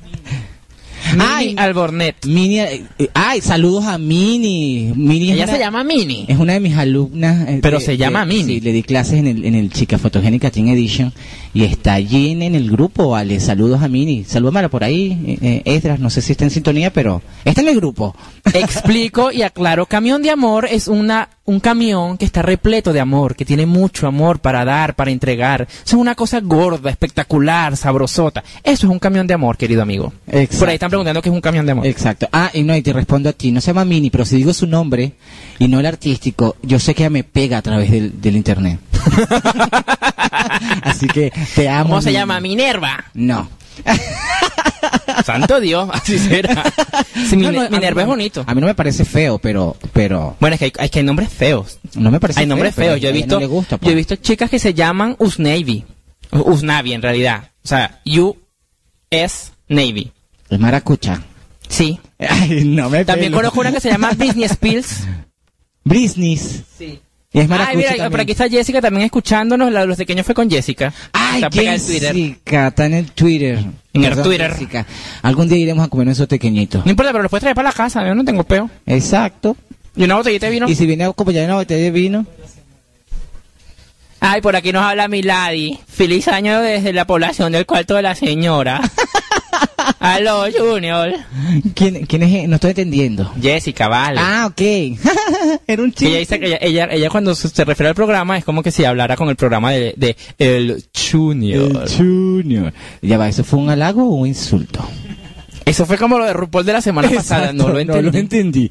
[1.21, 1.55] Ay.
[1.57, 2.25] Albornet.
[2.27, 4.93] Mini, eh, eh, ay, saludos a Mini.
[4.97, 6.25] Mini Ella una- se llama Mini.
[6.29, 7.49] Es una de mis alumnas.
[7.49, 8.55] eh, Pero de- se llama de- Mini.
[8.55, 11.13] Sí, le di clases en el, en el Chica Fotogénica Teen Edition
[11.55, 13.39] y está allí en, en el grupo, vale.
[13.41, 14.25] Saludos a Mini.
[14.25, 15.99] Salúdamela por ahí, eh, Esdras.
[16.01, 18.15] No sé si está en sintonía, pero está en el grupo.
[18.53, 19.87] Explico y aclaro.
[19.87, 24.07] Camión de Amor es una un camión que está repleto de amor, que tiene mucho
[24.07, 25.63] amor para dar, para entregar.
[25.63, 28.45] Eso es una cosa gorda, espectacular, sabrosota.
[28.63, 30.13] Eso es un camión de amor, querido amigo.
[30.29, 30.59] Exacto.
[30.61, 31.87] Por ahí están preguntando qué es un camión de amor.
[31.87, 32.29] Exacto.
[32.33, 33.51] Ah, y no, y te respondo a ti.
[33.51, 35.13] No se llama Mini, pero si digo su nombre
[35.59, 38.79] y no el artístico, yo sé que ella me pega a través del, del internet.
[40.83, 41.91] Así que te amo.
[41.91, 42.19] ¿Cómo se Mini.
[42.21, 42.41] llama?
[42.41, 43.05] Minerva.
[43.15, 43.49] No.
[45.25, 46.63] Santo Dios, así será.
[47.29, 48.45] Sí, No, es bonito.
[48.47, 51.05] A mí no me parece feo, pero, pero, Bueno, es que hay, hay que hay
[51.05, 51.79] nombres feos.
[51.95, 53.01] no me parece Hay nombres feo, feos.
[53.01, 55.85] Yo he visto, no gusta, yo he visto chicas que se llaman Usnavy.
[56.33, 57.51] Usnavi en realidad.
[57.65, 58.37] O sea, U
[59.11, 60.13] S Navy.
[60.49, 61.23] Es maracucha.
[61.69, 61.99] Sí.
[62.19, 63.39] Ay, no me También pelo.
[63.39, 65.05] conozco una que se llama Business Pills.
[65.85, 66.63] Business.
[66.79, 67.01] Sí.
[67.33, 69.71] Y es Ay, mira, por aquí está Jessica también escuchándonos.
[69.71, 70.93] La de los pequeños fue con Jessica.
[71.13, 72.15] Ay, Está pegada en Twitter.
[72.15, 73.65] Jessica, está en el Twitter.
[73.93, 74.51] En el Twitter.
[74.51, 74.87] Jessica.
[75.23, 76.85] Algún día iremos a comer esos pequeñitos.
[76.85, 78.05] No importa, pero los puedes traer para la casa.
[78.05, 78.69] Yo no tengo peo.
[78.85, 79.57] Exacto.
[79.95, 80.69] Y una botellita de vino.
[80.69, 82.27] Y si viene a acompañar una botella de vino.
[84.19, 85.79] Ay, por aquí nos habla Milady.
[85.87, 88.81] Feliz año desde la población del cuarto de la señora.
[89.99, 91.13] Aló, Junior.
[91.75, 92.49] ¿Quién, quién es?
[92.49, 93.33] No estoy entendiendo.
[93.41, 94.21] Jessica, vale.
[94.23, 94.61] Ah, ok.
[95.67, 96.19] Era un ella chiste.
[96.19, 98.85] dice que ella, ella, ella cuando se se refiere al programa es como que si
[98.85, 101.83] hablara con el programa de, de El Junior.
[101.85, 102.73] El Junior.
[103.03, 104.85] Ya va, ¿eso fue un halago o un insulto?
[105.71, 108.03] Eso fue como lo de RuPaul de la semana pasada, no lo entendí.
[108.03, 108.71] No lo entendí.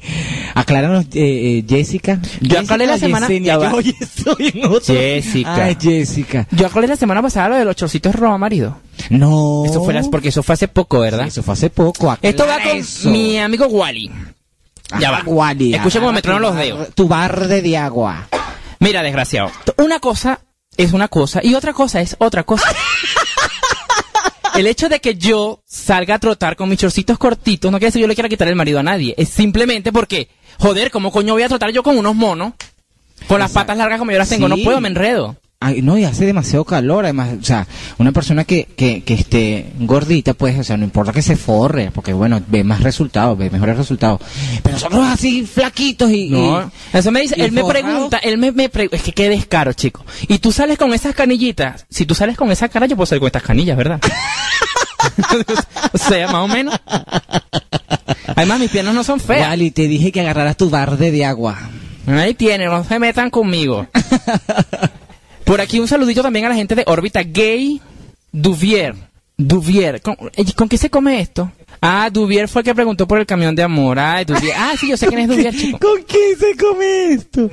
[0.54, 2.20] Acláranos, eh, eh, Jessica.
[2.42, 4.94] Yo aclaré la semana- yo hoy estoy en otro.
[4.94, 5.64] Jessica.
[5.64, 6.46] Ay, Jessica.
[6.50, 8.78] Yo acordé la semana pasada lo de los chorcitos roba marido.
[9.08, 9.62] No.
[9.64, 11.22] Eso fue las, porque eso fue hace poco, ¿verdad?
[11.24, 12.14] Sí, eso fue hace poco.
[12.20, 13.08] Esto va con eso.
[13.08, 14.10] mi amigo Wally.
[15.00, 15.22] Ya va.
[15.24, 16.88] Wally, Escucha cómo me tronan los dedos.
[16.94, 18.26] Tu barde de agua.
[18.78, 19.50] Mira, desgraciado.
[19.78, 20.40] Una cosa
[20.76, 22.68] es una cosa y otra cosa es otra cosa.
[24.54, 28.00] El hecho de que yo salga a trotar con mis chorcitos cortitos no quiere decir
[28.00, 29.14] que yo le quiera quitar el marido a nadie.
[29.16, 32.54] Es simplemente porque, joder, ¿cómo coño voy a trotar yo con unos monos?
[33.28, 34.48] Con las patas largas como yo las tengo.
[34.48, 35.36] No puedo, me enredo.
[35.62, 37.66] Ay, no, y hace demasiado calor, además, o sea,
[37.98, 41.90] una persona que, que, que esté gordita, pues, o sea, no importa que se forre,
[41.94, 44.22] porque bueno, ve más resultados, ve mejores resultados.
[44.62, 46.30] Pero nosotros así, flaquitos y...
[46.30, 46.62] No.
[46.62, 49.74] y- Eso me dice, él me pregunta, él me, me pre- es que qué descaro,
[49.74, 50.02] chico.
[50.28, 51.84] Y tú sales con esas canillitas.
[51.90, 54.00] Si tú sales con esa cara, yo puedo salir con estas canillas, ¿verdad?
[55.92, 56.74] o sea, más o menos.
[58.34, 59.46] Además, mis piernas no son feas.
[59.50, 61.58] Wally, te dije que agarraras tu barde de agua.
[62.06, 63.86] Ahí tienen, no se metan conmigo.
[65.50, 67.80] Por aquí un saludito también a la gente de órbita gay
[68.30, 68.94] Duvier.
[69.36, 70.00] Duvier.
[70.00, 71.50] ¿Con, eh, ¿con qué se come esto?
[71.82, 73.98] Ah, Duvier fue el que preguntó por el camión de amor.
[73.98, 74.52] Ah, Duvier.
[74.56, 75.78] Ah, sí, yo sé quién es Duvier, chico.
[75.78, 77.50] ¿Con qué se come esto?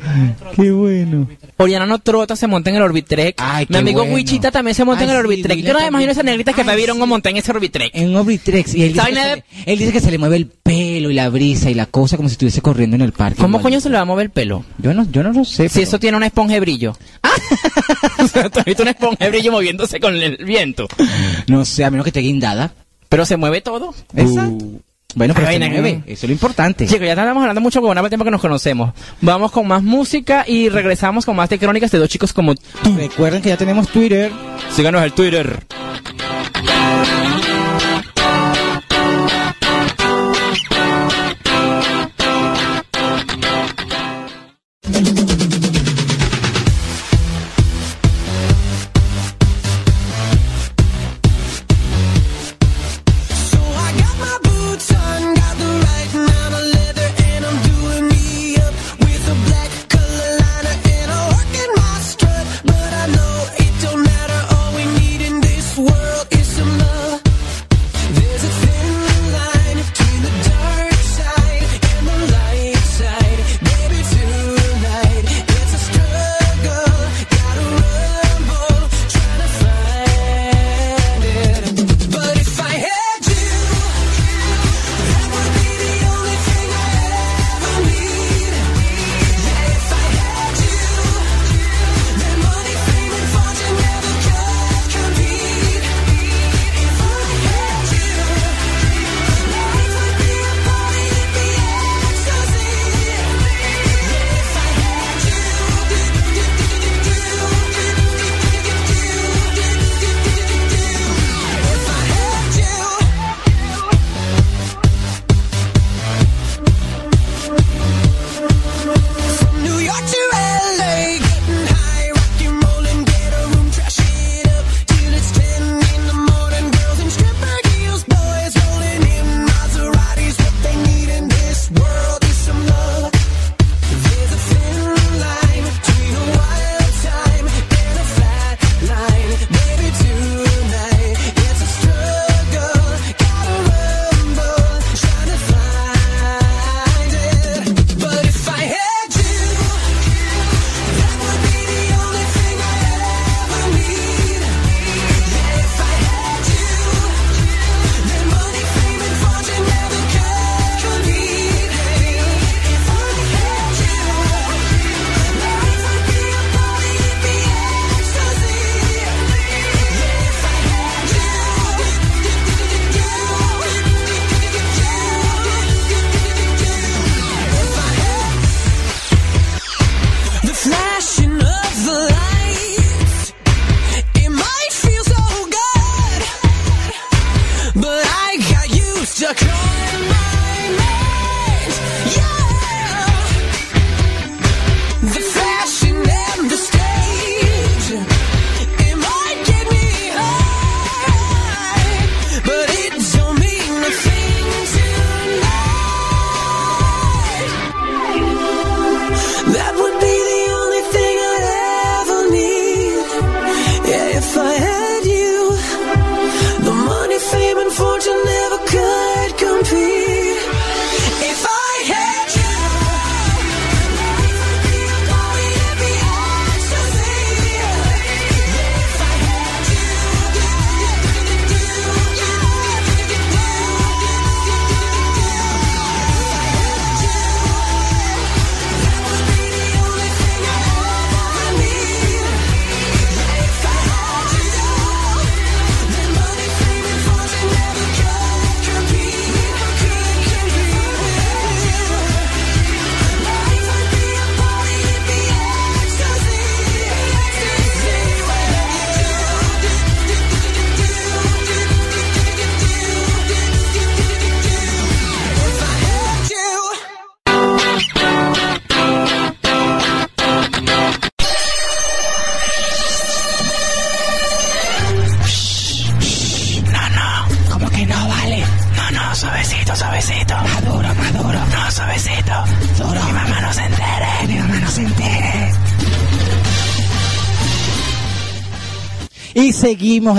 [0.56, 1.28] Qué bueno.
[1.56, 3.36] Oriana no trota, se monta en el Orbitrek.
[3.38, 4.16] Ay, Mi qué amigo bueno.
[4.16, 5.56] Wichita también se monta Ay, en el sí, Orbitrek.
[5.58, 7.06] dile Yo no me imagino esas negritas que Ay, me vieron sí.
[7.06, 7.92] montar en ese Orbitrek.
[7.94, 10.12] En Orbitrex, y él dice, ¿Saben que nada se de- le, él dice que se
[10.12, 13.04] le mueve el pelo y la brisa y la cosa como si estuviese corriendo en
[13.04, 13.42] el parque.
[13.42, 14.66] ¿Cómo coño se le va a mover el pelo?
[14.78, 15.70] Yo no, yo no lo sé.
[15.70, 16.98] Si pero- eso tiene una esponja de brillo.
[18.20, 20.88] O sea, ¿Tú has visto una esponja de brillo moviéndose con el viento?
[21.48, 22.74] No sé, a menos que esté guindada.
[23.10, 23.94] Pero se mueve todo.
[24.16, 24.66] Exacto.
[25.16, 26.04] Bueno, pero Ay, se mueve.
[26.06, 26.86] Eso es lo importante.
[26.86, 28.94] Chicos, ya estamos hablando mucho con una tiempo que nos conocemos.
[29.22, 32.96] Vamos con más música y regresamos con más de crónicas de dos chicos como tú.
[32.96, 34.32] Recuerden que ya tenemos Twitter.
[34.76, 35.66] Síganos el Twitter.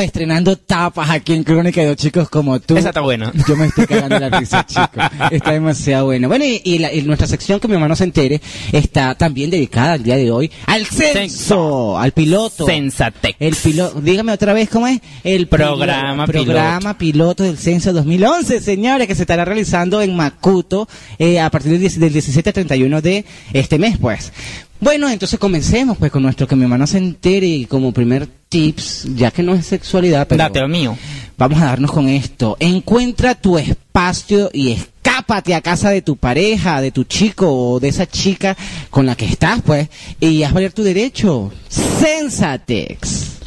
[0.01, 2.77] Estrenando tapas aquí en Crónica de chicos como tú.
[2.77, 3.33] Esa está buena.
[3.47, 5.05] Yo me estoy cagando la risa, chicos.
[5.31, 6.29] Está demasiado bueno.
[6.29, 8.41] Bueno, y, y la- y nuestra sección que mi mamá no se entere
[8.73, 12.67] está también dedicada al día de hoy al censo, al piloto.
[12.67, 13.37] Sensatex.
[13.39, 15.01] El piloto, dígame otra vez cómo es.
[15.25, 20.89] El Programa pilo- programa piloto del censo 2011, señores, que se estará realizando en Macuto
[21.19, 24.33] eh, a partir del, 10 del 17 al 31 de este mes, pues.
[24.81, 29.09] Bueno, entonces comencemos pues con nuestro que mi hermano se entere y como primer tips,
[29.17, 30.97] ya que no es sexualidad, pero Date mío.
[31.37, 32.57] vamos a darnos con esto.
[32.61, 37.89] Encuentra tu espacio y escápate a casa de tu pareja, de tu chico o de
[37.89, 38.57] esa chica
[38.91, 39.89] con la que estás, pues,
[40.21, 41.53] y haz valer tu derecho.
[41.69, 43.39] Sensatex.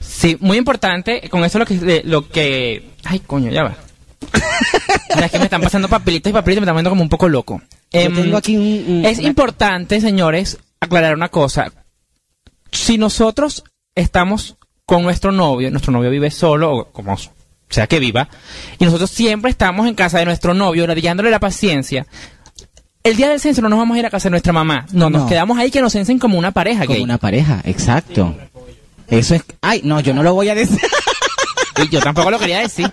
[0.00, 1.28] Sí, muy importante.
[1.30, 3.76] Con eso lo que, de- lo que, ay, coño, ya va.
[5.24, 7.28] Es que me están pasando papelitos y papelitos y me están poniendo como un poco
[7.28, 7.62] loco.
[7.92, 11.72] Yo Em, tengo aquí un- un- es una- importante, señores, aclarar una cosa.
[12.72, 13.64] Si nosotros
[13.94, 14.56] estamos
[14.86, 17.16] con nuestro novio, nuestro novio vive solo, o como
[17.68, 18.28] sea que viva,
[18.78, 22.06] y nosotros siempre estamos en casa de nuestro novio, ladillándole la paciencia.
[23.02, 24.86] El día del censo no nos vamos a ir a casa de nuestra mamá.
[24.92, 25.28] No, nos No.
[25.28, 27.02] quedamos ahí que nos censen como una pareja Como gay.
[27.04, 28.36] una pareja, exacto.
[29.08, 29.42] Eso es...
[29.62, 30.78] Ay, no, yo no lo voy a decir.
[31.84, 32.90] Y yo tampoco lo quería decir.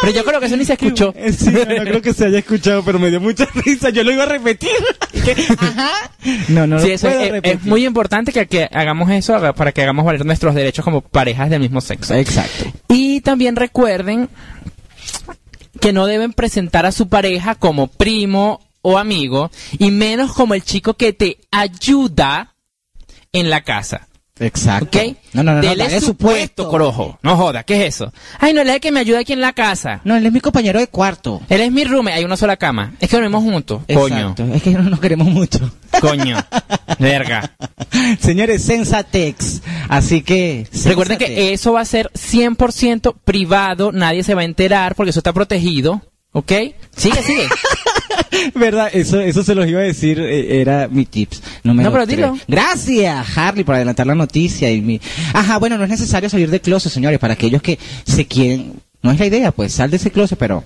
[0.00, 1.12] Pero yo creo que eso ni se escuchó.
[1.36, 3.90] Sí, no, no creo que se haya escuchado, pero me dio mucha risa.
[3.90, 4.70] Yo lo iba a repetir.
[5.58, 5.90] Ajá.
[6.48, 7.58] No, no Sí, lo eso puedo es, repetir.
[7.60, 11.50] es muy importante que, que hagamos eso para que hagamos valer nuestros derechos como parejas
[11.50, 12.14] del mismo sexo.
[12.14, 12.64] Exacto.
[12.88, 14.28] Y también recuerden
[15.80, 20.62] que no deben presentar a su pareja como primo o amigo, y menos como el
[20.62, 22.54] chico que te ayuda
[23.32, 24.05] en la casa.
[24.38, 24.98] Exacto.
[24.98, 25.16] ¿Ok?
[25.32, 27.18] No, no, no, no, Dele dale su puesto, corojo.
[27.22, 28.12] No joda, ¿qué es eso?
[28.38, 30.00] Ay, no, él es el que me ayuda aquí en la casa.
[30.04, 31.40] No, él es mi compañero de cuarto.
[31.48, 32.94] Él es mi roommate, hay una sola cama.
[33.00, 33.82] Es que dormimos juntos.
[33.92, 34.34] Coño.
[34.52, 35.70] Es que no nos queremos mucho.
[36.00, 36.36] coño.
[36.98, 37.54] Verga.
[38.20, 39.62] Señores, Sensatex.
[39.88, 40.66] Así que...
[40.84, 45.20] Recuerden que eso va a ser 100% privado, nadie se va a enterar porque eso
[45.20, 46.02] está protegido.
[46.32, 46.52] ¿Ok?
[46.94, 47.48] Sigue, sigue.
[48.54, 48.90] ¿Verdad?
[48.92, 51.42] Eso, eso se los iba a decir, eh, era mi tips.
[51.64, 52.16] Número No, pero tres.
[52.16, 52.38] dilo.
[52.48, 54.70] Gracias, Harley, por adelantar la noticia.
[54.70, 55.00] y mi...
[55.32, 58.74] Ajá, bueno, no es necesario salir de closet, señores, para aquellos que se quieren...
[59.06, 60.64] No es la idea, pues, sal de ese closet, pero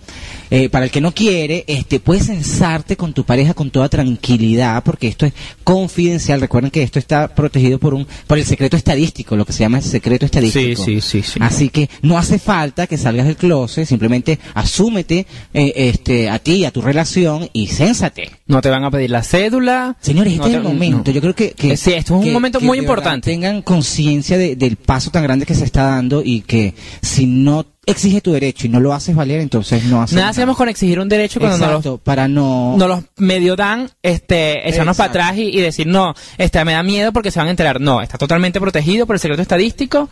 [0.51, 4.83] eh, para el que no quiere, este, puedes censarte con tu pareja con toda tranquilidad,
[4.83, 5.33] porque esto es
[5.63, 6.41] confidencial.
[6.41, 9.79] Recuerden que esto está protegido por un, por el secreto estadístico, lo que se llama
[9.79, 10.85] el secreto estadístico.
[10.85, 11.39] Sí, sí, sí, sí.
[11.43, 16.65] Así que no hace falta que salgas del closet, simplemente asúmete eh, este, a ti,
[16.65, 18.31] a tu relación y cénsate.
[18.47, 19.97] No te van a pedir la cédula.
[20.01, 21.03] Señores, este No es el momento.
[21.07, 21.13] no.
[21.13, 23.31] Yo creo que, que- sí, esto es un que- momento que muy importante.
[23.31, 27.67] Tengan conciencia de- del paso tan grande que se está dando y que si no
[27.87, 31.01] exige tu derecho y no lo haces valer, entonces no haces Nada hacemos con exigir
[31.01, 32.75] un derecho cuando Exacto, los, para no...
[32.77, 36.83] nos los medio dan, este, echarnos para atrás y, y decir, no, este, me da
[36.83, 37.81] miedo porque se van a enterar.
[37.81, 40.09] No, está totalmente protegido por el secreto estadístico.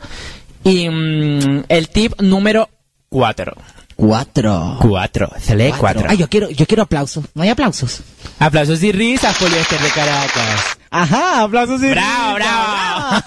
[0.64, 2.68] Y mm, el tip número
[3.08, 3.54] cuatro.
[3.96, 4.76] Cuatro.
[4.80, 5.28] Cuatro.
[5.40, 6.06] Se lee cuatro.
[6.08, 7.24] Ay, yo quiero, yo quiero aplausos.
[7.34, 8.00] ¿No hay aplausos?
[8.38, 10.77] Aplausos y risas, poliéster de Caracas.
[10.90, 11.80] Ajá, aplausos.
[11.80, 11.88] sí.
[11.88, 13.22] Bravo, bravo.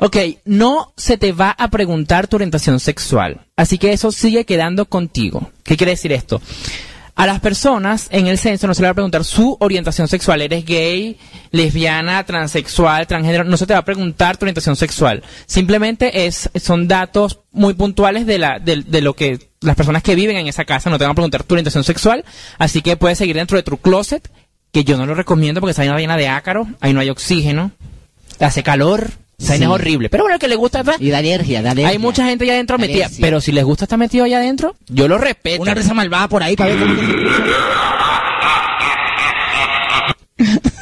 [0.00, 3.46] ok, no se te va a preguntar tu orientación sexual.
[3.56, 5.50] Así que eso sigue quedando contigo.
[5.62, 6.40] ¿Qué quiere decir esto?
[7.16, 10.42] A las personas en el censo no se le va a preguntar su orientación sexual.
[10.42, 11.16] Eres gay,
[11.52, 13.44] lesbiana, transexual, transgénero.
[13.44, 15.22] No se te va a preguntar tu orientación sexual.
[15.46, 20.16] Simplemente es, son datos muy puntuales de, la, de, de lo que las personas que
[20.16, 22.24] viven en esa casa no te van a preguntar tu orientación sexual.
[22.58, 24.28] Así que puedes seguir dentro de tu closet,
[24.74, 26.66] que yo no lo recomiendo porque esa vaina llena de ácaro.
[26.80, 27.70] Ahí no hay oxígeno.
[28.40, 29.08] Hace calor.
[29.38, 29.62] Esa Sí.
[29.62, 30.08] es horrible.
[30.10, 30.84] Pero bueno, el que le gusta...
[30.84, 31.88] pues, Y da alergia, da alergia.
[31.90, 35.08] hay mucha gente allá adentro metida, pero si les gusta estar metido allá adentro, yo
[35.08, 35.62] lo respeto.
[35.62, 36.94] Una risa malvada por ahí para ver cómo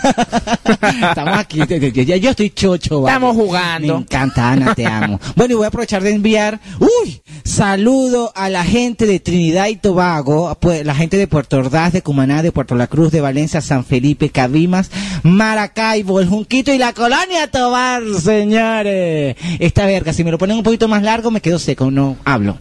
[1.08, 3.02] Estamos aquí, ya yo estoy chocho.
[3.02, 3.14] vale.
[3.14, 3.94] Estamos jugando.
[3.94, 5.20] Me encanta, Ana, te amo.
[5.36, 9.76] Bueno, y voy a aprovechar de enviar, uy, saludo a la gente de Trinidad y
[9.76, 13.60] Tobago, pues, la gente de Puerto Ordaz, de Cumaná, de Puerto La Cruz, de Valencia,
[13.60, 14.90] San Felipe, Cabimas,
[15.22, 19.36] Maracaibo, el Junquito y la Colonia Tobar, señores.
[19.58, 22.58] Esta verga, si me lo ponen un poquito más largo, me quedo seco, no hablo.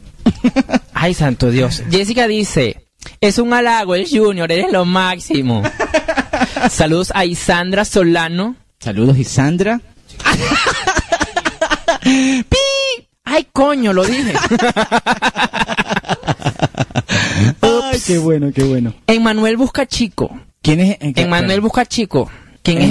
[0.94, 1.84] Ay, santo Dios.
[1.89, 2.88] Jessica dice,
[3.20, 5.64] es un halago el Junior, eres lo máximo.
[6.70, 8.55] Saludos a Isandra Solano.
[8.80, 9.82] Saludos, Isandra.
[12.03, 12.57] ¡Pi!
[13.24, 14.34] Ay, coño, lo dije.
[17.62, 18.93] Ay, qué bueno, qué bueno.
[19.07, 20.39] Emmanuel Busca Chico.
[20.62, 20.97] ¿Quién es?
[20.99, 22.30] eh, Emmanuel Busca Chico.
[22.64, 22.89] ¿Quién es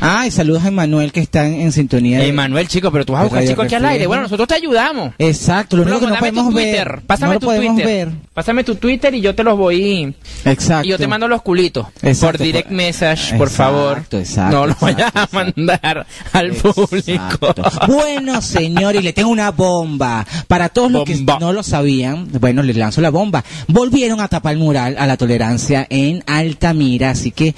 [0.00, 0.18] Emmanuel?
[0.20, 2.18] Ay, saludos a Emmanuel que está en, en sintonía.
[2.18, 4.06] de- Emmanuel, chico, pero tú vas a de buscar chico aquí al aire.
[4.06, 5.12] Bueno, nosotros te ayudamos.
[5.18, 7.00] Exacto, lo único que no podemos ver.
[7.06, 8.06] Pásame no tu podemos Twitter.
[8.08, 8.14] ver.
[8.34, 10.14] Pásame tu Twitter y yo te los voy.
[10.44, 10.86] Exacto.
[10.86, 11.86] Y yo te mando los culitos.
[12.02, 14.04] Exacto, por direct por- message, por favor.
[14.12, 17.54] exacto, No lo vayas a mandar al público.
[17.86, 20.26] Bueno, señor, y le tengo una bomba.
[20.46, 23.44] Para todos los que no lo sabían, bueno, les lanzo la bomba.
[23.66, 27.54] Volvieron a tapar el mural a la tolerancia en Altamira, así que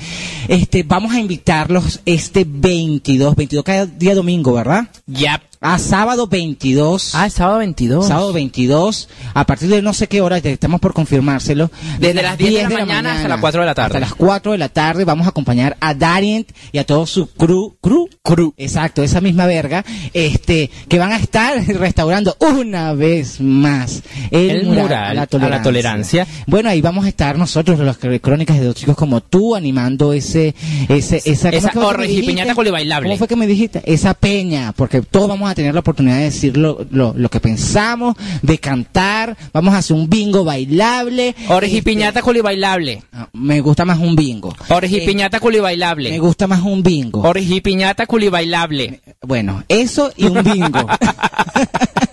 [0.48, 2.00] este vamos a invitarlos
[2.30, 4.88] este 22, 22 cada día domingo, ¿verdad?
[5.06, 5.42] Ya.
[5.62, 7.14] A sábado 22.
[7.14, 8.06] Ah, sábado 22.
[8.06, 11.70] Sábado 22, a partir de no sé qué hora, estamos por confirmárselo.
[11.98, 13.88] Desde las 10 de la mañana hasta las 4 de la tarde.
[13.88, 17.26] Hasta las 4 de la tarde vamos a acompañar a Darient y a todo su
[17.26, 17.76] crew.
[17.82, 18.08] ¿Crew?
[18.22, 18.54] Crew.
[18.56, 19.84] Exacto, esa misma verga.
[20.14, 26.26] Este, que van a estar restaurando una vez más El mural a la tolerancia.
[26.46, 30.54] Bueno, ahí vamos a estar nosotros, las crónicas de dos chicos como tú, animando ese,
[30.88, 33.10] ese, esa, ¿cómo Esa orgía y piñata culibailable.
[33.10, 33.82] ¿Cómo fue que me dijiste?
[33.84, 37.40] Esa peña, porque todos vamos a tener la oportunidad de decir lo, lo, lo que
[37.40, 41.34] pensamos, de cantar, vamos a hacer un bingo bailable.
[41.48, 43.02] Orgi Este, piñata culibailable.
[43.12, 44.54] ah, Me gusta más un bingo.
[44.68, 46.18] Orgi Eh, piñata Me culibailable.
[46.18, 47.20] gusta más un bingo.
[47.22, 49.00] Orgi piñata culibailable.
[49.22, 50.86] Bueno, eso y un bingo.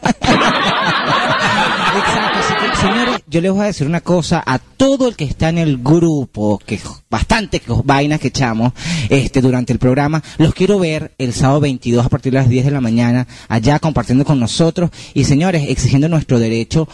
[2.81, 5.77] Señores, yo les voy a decir una cosa a todo el que está en el
[5.77, 8.73] grupo, que bastante que- vainas que echamos
[9.09, 12.65] este durante el programa, los quiero ver el sábado 22 a partir de las 10
[12.65, 16.87] de la mañana, allá compartiendo con nosotros y señores, exigiendo nuestro derecho.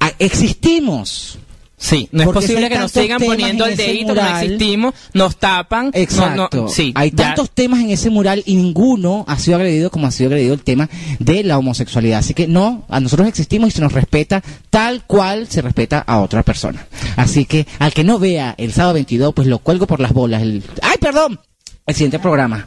[0.00, 1.38] A, existimos.
[1.80, 4.42] Sí, no es Porque posible que nos sigan poniendo en el dedito que no mural-
[4.42, 5.90] existimos, nos tapan.
[5.94, 6.48] Exacto.
[6.52, 7.16] no- sí, Hay ya.
[7.16, 10.62] tantos temas en ese mural y ninguno ha sido agredido como ha sido agredido el
[10.64, 10.88] tema
[11.20, 12.18] de la homosexualidad.
[12.18, 16.18] Así que no, a nosotros existimos y se nos respeta tal cual se respeta a
[16.20, 16.84] otra persona.
[17.16, 20.42] Así que al que no vea el sábado 22, pues lo cuelgo por las bolas.
[20.42, 20.64] El...
[20.82, 21.38] ¡Ay, perdón!
[21.86, 22.66] El siguiente programa.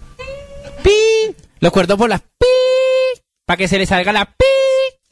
[0.83, 1.35] ¡Pi!
[1.59, 2.47] Los cuerdos por las pi.
[3.45, 4.45] Para que se le salga la pi.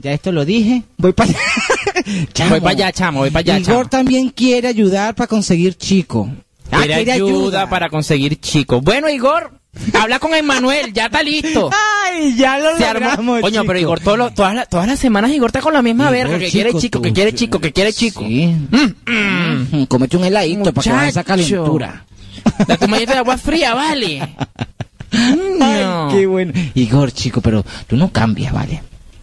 [0.02, 0.84] Ya esto lo dije.
[0.97, 1.30] Voy para
[2.04, 2.28] allá.
[2.34, 2.50] Chamo.
[2.52, 3.89] Voy para allá, chamo, voy para allá, Igor chamo.
[3.89, 6.30] también quiere ayudar para conseguir chico.
[6.72, 8.82] Ah, Quiere ayuda, para conseguir chicos.
[8.84, 9.52] Bueno, Igor,
[10.00, 11.70] habla con Emmanuel, ya está listo.
[12.14, 13.08] ¡Ay, ya lo Se armó.
[13.08, 13.91] logramos, Coño, pero chico.
[13.93, 14.00] Igor,
[14.36, 17.00] todas, las- todas las semanas Igor está con la misma Igor, verga, que quiere chico,
[17.00, 18.22] tú- que quiere chico, que quiere chico.
[18.22, 18.56] Sí.
[19.06, 22.06] Mm, Comete un heladito para que esa calentura.
[22.68, 24.36] Date un bañito de agua fría, vale.
[25.12, 25.66] No.
[26.10, 26.54] Ay, qué bueno.
[26.76, 28.82] Igor, chico, pero tú no cambias, ¿vale?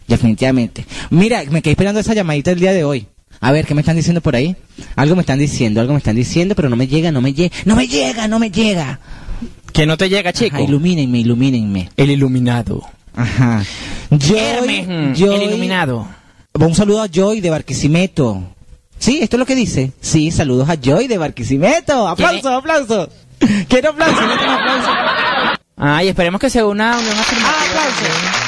[0.08, 0.86] Definitivamente.
[1.10, 3.06] Mira, me quedé esperando esa llamadita el día de hoy.
[3.40, 4.56] A ver, ¿qué me están diciendo por ahí?
[4.94, 7.54] Algo me están diciendo, algo me están diciendo, pero no me llega, no me llega,
[7.64, 8.98] no me llega, no me llega.
[9.72, 10.56] Que no te llega, chico.
[10.56, 11.90] Ajá, ilumínenme, ilumínenme.
[11.96, 12.82] El iluminado.
[13.14, 13.62] Ajá.
[14.10, 16.08] Joy, Hermes, Joy- el iluminado.
[16.54, 18.42] Un saludo a Joy de Barquisimeto.
[18.98, 19.92] Sí, esto es lo que dice.
[20.00, 22.08] Sí, saludos a Joy de Barquisimeto.
[22.08, 23.08] Aplauso, ¿Quién aplauso.
[23.68, 24.90] Quiero aplauso, no aplauso.
[25.76, 27.52] Ay, esperemos que sea una unión afirmativa.
[27.54, 28.45] Ah, aplauso.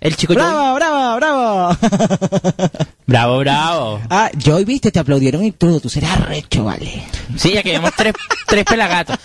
[0.00, 0.34] El chico.
[0.34, 1.76] Bravo, bravo, bravo.
[3.06, 4.00] Bravo, bravo.
[4.10, 5.80] ah, Joy, viste, te aplaudieron y todo.
[5.80, 7.02] Tú serás recho, vale.
[7.36, 8.12] Sí, ya que vemos tres,
[8.46, 9.16] tres pelagatos.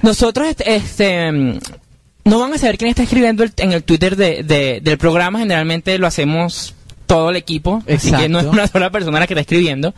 [0.00, 1.58] Nosotros, este, este, mm,
[2.24, 5.38] no van a saber quién está escribiendo el- en el Twitter de, de- del programa.
[5.40, 6.74] Generalmente lo hacemos
[7.06, 7.82] todo el equipo.
[7.86, 8.50] Así que no es Exacto.
[8.50, 9.94] una sola persona la que está escribiendo.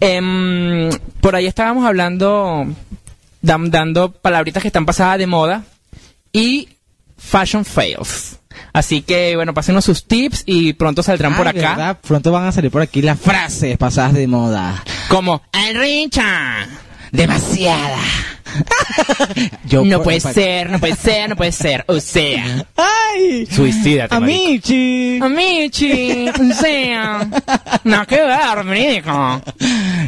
[0.00, 0.90] Em,
[1.20, 2.66] por ahí estábamos hablando
[3.42, 5.64] dam- dando palabritas que están pasadas de moda
[6.32, 6.68] y
[7.16, 8.38] fashion fails.
[8.72, 11.70] Así que, bueno, pásenos sus tips y pronto saldrán por acá.
[11.70, 11.98] ¿verdad?
[12.06, 14.82] Pronto van a salir por aquí las frases pasadas de moda.
[15.08, 16.66] Como, ¡Enricha!
[17.10, 17.98] Demasiada.
[19.66, 21.84] Yo no puede ser, no puede ser, no puede ser.
[21.88, 23.46] O sea, ¡Ay!
[23.50, 24.38] suicídate, marico.
[24.44, 25.18] Amichi.
[25.20, 27.28] Amichi, o sea,
[27.84, 29.42] no que ver, marico.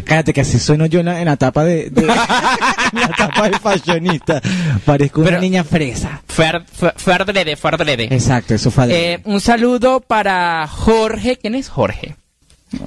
[0.05, 2.03] Cállate que así sueno yo en la, en la tapa de, de-
[2.93, 4.41] en la tapa de fashionista.
[4.85, 6.21] Parezco una Pero- niña fresa.
[6.29, 8.05] Fer, fer, Ferdrede, Ferdrede.
[8.11, 11.37] Exacto, eso fue de- Eh, un saludo para Jorge.
[11.37, 12.17] ¿Quién es Jorge?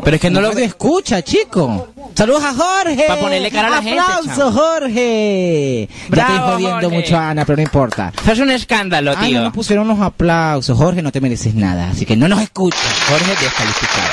[0.04, 1.88] Pero es que no lo te escucha, chico.
[2.14, 3.06] Saludos a Jorge.
[3.08, 4.52] Pa' ponerle cara a la gente, Aplauso.
[4.52, 5.88] Jorge.
[6.14, 6.98] ya estoy jodiendo Jorge.
[6.98, 8.12] mucho a Ana, pero no importa.
[8.22, 9.44] Eso es un escándalo, Ay, no tío.
[9.44, 10.78] nos pusieron los aplausos.
[10.78, 12.82] Jorge, no te mereces nada, así que no nos escuchas.
[13.08, 14.10] Jorge descalificado.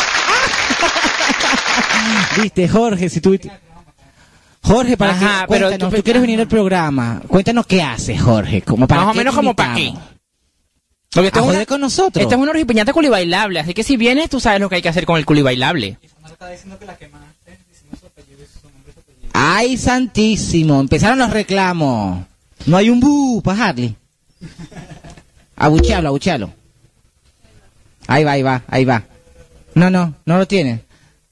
[2.43, 3.37] Viste, Jorge, si tú...
[4.63, 7.21] Jorge, para Ajá, que, pero tú- tú, quieres venir al programa.
[7.29, 8.63] Cuéntanos qué haces, Jorge.
[8.63, 9.93] Como para Más o menos te como para qué.
[11.17, 12.23] Porque esto A es, joder una, con nosotros.
[12.23, 14.89] esto es una ripiñata culibailable, así que si vienes tú sabes lo que hay que
[14.89, 15.99] hacer con el culibailable.
[19.33, 20.81] Ay, santísimo.
[20.81, 22.25] Empezaron los reclamos.
[22.67, 23.95] No hay un bu para Harley.
[25.57, 26.53] Abuchealo, abuchealo.
[28.07, 29.03] Ahí va, ahí va, ahí va.
[29.75, 30.81] No, no, no lo tiene.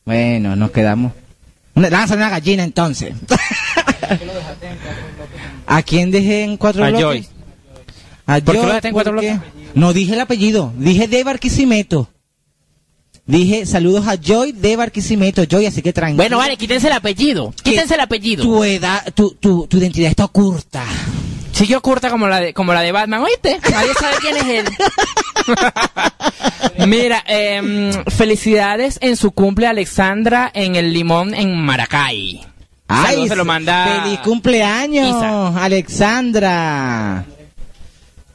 [0.05, 1.12] Bueno, nos quedamos.
[1.74, 3.14] Una, lánzale una gallina entonces.
[5.66, 7.05] ¿A quién dejé en cuatro A bloques?
[7.05, 7.28] Joy.
[8.26, 8.66] ¿A ¿Por qué lo Joy?
[8.66, 9.37] dejaste en cuatro bloques?
[9.74, 12.08] No dije el apellido, dije de Barquisimeto.
[13.26, 16.16] Dije saludos a Joy de Barquisimeto, Joy, así que tranquilo.
[16.16, 17.54] Bueno, vale, quítense el apellido.
[17.62, 18.44] Quítense el apellido.
[18.44, 20.84] Tu edad, tu, tu, tu identidad está oculta.
[21.52, 23.60] Sigue oculta como la de, como la de Batman, ¿oíste?
[23.70, 24.66] Nadie sabe quién es él.
[26.88, 32.40] Mira, em, felicidades en su cumple Alexandra en el Limón en Maracay.
[32.88, 35.64] Saludos, se lo manda ¡Feliz cumpleaños, Isa.
[35.64, 37.24] Alexandra!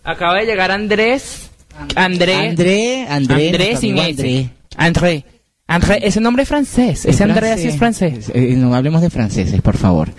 [0.04, 1.50] Acaba de llegar Andrés.
[1.96, 2.36] André.
[2.50, 4.50] André, André, André sin S.
[4.76, 5.26] André.
[5.68, 7.06] André, ese nombre es francés.
[7.06, 8.32] Ese André así es francés.
[8.34, 10.10] Eh, no hablemos de franceses, por favor.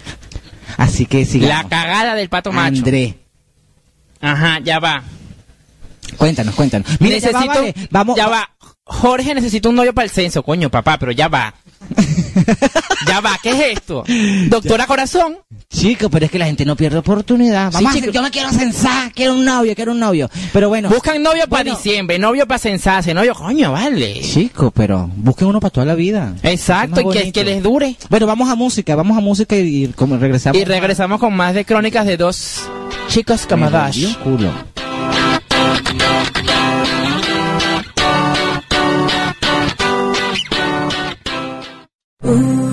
[0.77, 1.57] Así que sigamos.
[1.65, 2.79] La cagada del pato macho.
[2.79, 3.17] André,
[4.21, 5.03] Ajá, ya va.
[6.17, 6.89] cuéntanos, cuéntanos.
[7.01, 8.49] Mira, ya va, necesito, vale, vamos, ya va.
[8.85, 11.55] Jorge necesita un novio para el censo, coño, papá, pero ya va.
[13.07, 14.05] ya va, ¿qué es esto?
[14.49, 15.39] Doctora Corazón.
[15.73, 17.71] Chico, pero es que la gente no pierde oportunidad.
[17.73, 18.13] Vamos a hacer- chico.
[18.13, 20.29] yo me quiero censar, quiero un novio, quiero un novio.
[20.53, 20.89] Pero bueno.
[20.89, 24.21] Buscan novio para diciembre, novio para censarse, novio, coño, vale.
[24.21, 26.35] Chico, pero busquen uno para toda la vida.
[26.43, 27.95] Exacto, y que, les dure.
[28.09, 30.61] Bueno, vamos a música, vamos a música y, y como regresamos.
[30.61, 32.63] Y regresamos con más de crónicas de dos
[33.09, 34.53] chicos un culo.
[42.23, 42.70] Can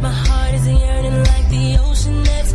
[0.00, 2.52] My heart is yearning like the ocean that's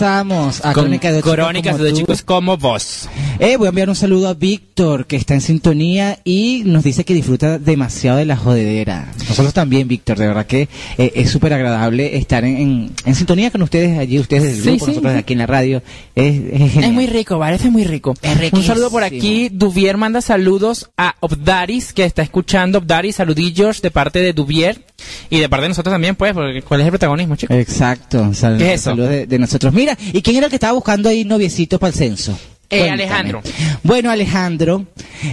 [0.00, 3.08] regresamos a Con Crónica de Chicos crónicas como de chicos como vos.
[3.38, 7.04] Eh, voy a enviar un saludo a Víctor, que está en sintonía y nos dice
[7.04, 9.12] que disfruta demasiado de la jodedera.
[9.28, 10.68] Nosotros también, Víctor, de verdad que
[10.98, 14.68] eh, es súper agradable estar en, en- en sintonía con ustedes allí, ustedes del Sí,
[14.70, 14.90] grupo, sí.
[14.92, 15.82] nosotros aquí en la radio.
[16.14, 16.76] Es, es.
[16.76, 18.14] Es muy rico, parece muy rico.
[18.22, 19.48] Es Un saludo por aquí.
[19.50, 22.78] Duvier manda saludos a Obdaris, que está escuchando.
[22.78, 24.84] Obdaris, saludillos de parte de Duvier.
[25.28, 27.56] Y de parte de nosotros también, pues, porque ¿cuál es el protagonismo, chicos?
[27.56, 28.90] Exacto, sal- ¿Qué es eso?
[28.90, 29.72] saludos de, de nosotros.
[29.74, 32.38] Mira, ¿y quién era el que estaba buscando ahí noviecitos para el censo?
[32.76, 32.90] Eh.
[32.90, 33.42] Alejandro.
[33.82, 34.86] Bueno, Alejandro,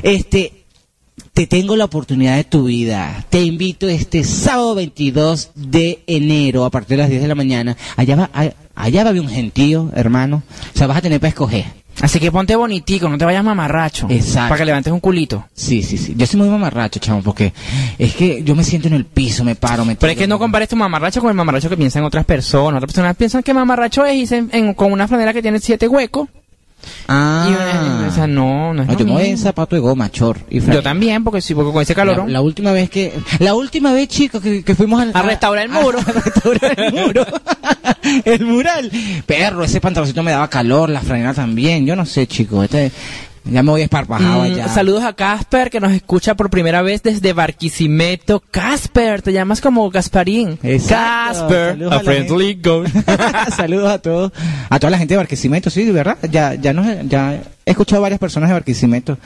[0.03, 0.53] este,
[1.33, 3.25] te tengo la oportunidad de tu vida.
[3.29, 7.77] Te invito este sábado 22 de enero a partir de las 10 de la mañana.
[7.95, 10.43] Allá va, a- allá va a haber un gentío, hermano.
[10.73, 11.65] O sea, vas a tener para escoger.
[12.01, 14.07] Así que ponte bonitico, no te vayas mamarracho.
[14.09, 14.49] Exacto.
[14.49, 15.45] Para que levantes un culito.
[15.53, 16.13] Sí, sí, sí.
[16.17, 17.53] Yo soy muy mamarracho, chamo, porque
[17.99, 20.39] es que yo me siento en el piso, me paro, me Pero es que no
[20.39, 22.77] compares tu mamarracho con el mamarracho que piensan otras personas.
[22.77, 25.87] Otras personas piensan que mamarracho es irse en- en- con una franela que tiene siete
[25.87, 26.29] huecos.
[27.07, 27.45] Ah.
[27.47, 30.09] Y una- o sea, no, no es No, yo me voy en zapato de goma,
[30.11, 30.38] chor.
[30.49, 32.17] Y Yo también, porque sí, porque con ese calor.
[32.17, 35.65] La, la última vez que, la última vez, chicos, que, que fuimos al, A restaurar
[35.65, 35.99] el muro.
[36.05, 37.25] A, restaurar el muro.
[38.25, 38.91] el mural.
[39.25, 41.86] Perro, ese pantaloncito me daba calor, la franela también.
[41.86, 42.65] Yo no sé, chicos.
[42.65, 42.91] Este,
[43.43, 44.67] ya me voy esparpajado Mm, allá.
[44.69, 48.41] saludos a Casper que nos escucha por primera vez desde Barquisimeto.
[48.51, 50.59] Casper, te llamas como Gasparín.
[50.63, 51.39] Exacto.
[51.47, 52.95] Casper, Saludos a friendly ghost.
[53.55, 54.31] Saludos a todos,
[54.69, 56.17] a toda la gente de Barquisimeto, sí, de verdad.
[56.31, 59.17] Ya, ya nos, ya he escuchado varias personas de Barquisimeto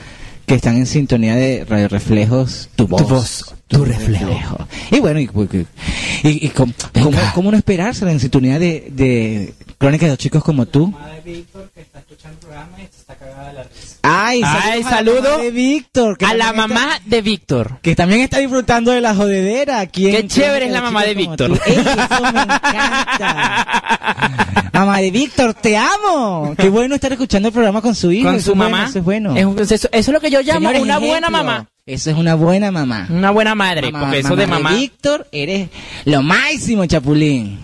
[0.45, 4.67] que están en sintonía de Radio Reflejos, tu voz, voz, tu reflejo.
[4.91, 5.57] Y bueno, y, y,
[6.29, 10.43] y- y com- ¿cómo, cómo no esperársela en sintonía de, de Crónicas de los chicos
[10.43, 10.93] como tú?
[14.01, 16.99] Ay, Ay, saludos a la saludo mamá de Víctor, que A la también está- mamá
[17.05, 17.79] de Víctor.
[17.81, 21.13] que también está disfrutando de la jodedera aquí en Qué chévere es la mamá de
[21.15, 21.51] Víctor.
[21.65, 21.85] Ey, eso
[22.21, 23.67] me encanta.
[24.73, 26.53] mamá de Víctor, te amo.
[26.57, 28.27] Qué bueno estar escuchando el programa con su hijo.
[28.27, 28.89] Con eso su bueno, mamá.
[28.89, 29.35] eso es bueno.
[29.35, 31.67] Es un- eso, eso es lo que yo llamo Señores, una buena mamá.
[31.85, 33.07] Eso es una buena mamá.
[33.09, 34.71] Una buena madre, Mamá- porque eso de mamá.
[34.73, 35.69] Víctor, eres
[36.05, 37.59] lo máximo, Chapulín.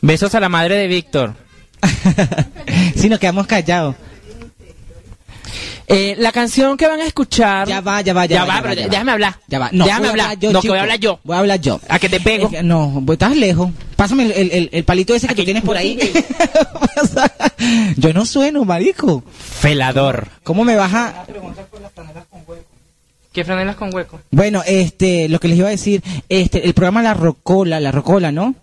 [0.00, 1.34] Besos a la madre de Víctor.
[2.96, 3.96] si nos quedamos callados.
[5.88, 7.68] Eh, la canción que van a escuchar.
[7.68, 8.46] Ya va, ya va, ya, Ya va.
[8.46, 9.36] va, ya pero ya déjame hablar.
[9.48, 9.68] Ya va.
[9.72, 10.38] No, Déjame hablar.
[10.38, 11.20] yo, No, que voy a hablar yo.
[11.24, 11.80] Voy a hablar yo.
[11.88, 12.46] A que te pego.
[12.46, 13.70] Es que- no, estás lejos.
[13.96, 15.98] Pásame el, el, el- el palito ese que tú tienes por ahí.
[17.96, 19.22] yo no sueno, marico.
[19.26, 20.28] Felador.
[20.44, 21.26] ¿Cómo me vas a...?
[23.32, 24.20] ¿Qué franelas con hueco?
[24.30, 28.30] Bueno, este, lo que les iba a decir, este, el programa La Rocola, La Rocola,
[28.30, 28.54] ¿no?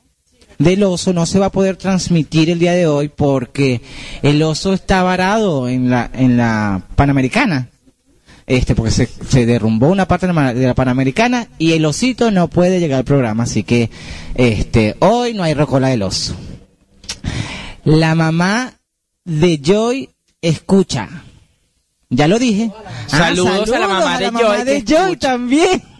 [0.59, 3.81] Del oso no se va a poder transmitir el día de hoy porque
[4.21, 7.69] el oso está varado en la, en la Panamericana.
[8.45, 12.49] Este, porque se, derrumbó una parte de la, de la Panamericana y el osito no
[12.49, 13.89] puede llegar al programa, así que,
[14.35, 16.35] este, hoy no hay Rocola del oso.
[17.85, 18.73] La mamá
[19.23, 20.09] de Joy
[20.41, 21.23] escucha.
[22.11, 22.71] Ya lo dije.
[22.75, 25.27] Ah, Saludos a la mamá de Joy que Joy escucha.
[25.29, 25.83] también.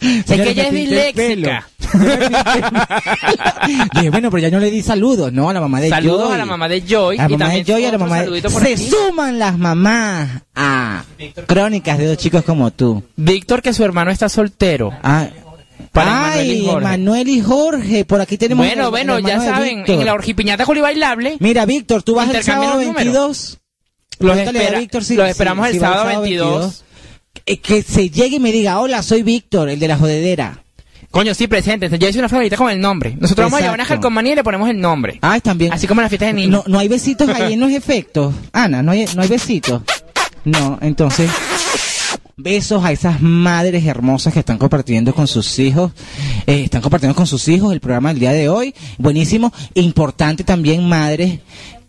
[0.00, 1.68] Es que ella es disléxica.
[3.94, 5.50] Dije, bueno, pero ya no le di saludos, ¿no?
[5.50, 6.34] A la mamá de Saludos Joy.
[6.34, 7.18] a la mamá de Joy.
[7.18, 8.40] A la y mamá de Joy y a la mamá de...
[8.40, 8.88] Se aquí.
[8.88, 11.04] suman las mamás a
[11.46, 13.02] Crónicas de dos chicos como tú.
[13.16, 14.90] Víctor, que su hermano está soltero.
[15.02, 15.26] Ah,
[15.92, 16.78] Para y Ay, Jorge.
[16.86, 18.04] Emanuel y Jorge.
[18.04, 18.64] Por aquí tenemos...
[18.64, 22.32] Bueno, el- bueno, el ya de saben, en la orgipiñata bailable Mira, Víctor, tú vas
[22.32, 22.96] el sábado los números.
[23.04, 23.56] 22.
[24.20, 26.84] Los, Pregúntale a espera- Víctor si- los si- esperamos si el va sábado 22.
[27.46, 30.62] Eh, Que se llegue y me diga, hola, soy Víctor, el de la jodedera.
[31.10, 31.90] Coño, sí, presentes.
[31.98, 33.16] Yo hice una flagrita con el nombre.
[33.18, 34.02] Nosotros vamos a llevar una Exacto.
[34.02, 35.18] calcomanía y le ponemos el nombre.
[35.22, 35.72] Ah, también.
[35.72, 36.50] Así como en las fiestas de niños.
[36.50, 38.32] No, no hay besitos ahí en los efectos.
[38.52, 39.82] Ana, no hay, no hay besitos.
[40.44, 41.28] No, entonces.
[42.36, 45.92] Besos a esas madres hermosas que están compartiendo con sus hijos.
[46.46, 48.74] eh, están compartiendo con sus hijos el programa del día de hoy.
[48.98, 49.52] Buenísimo.
[49.74, 51.40] Importante también, madres,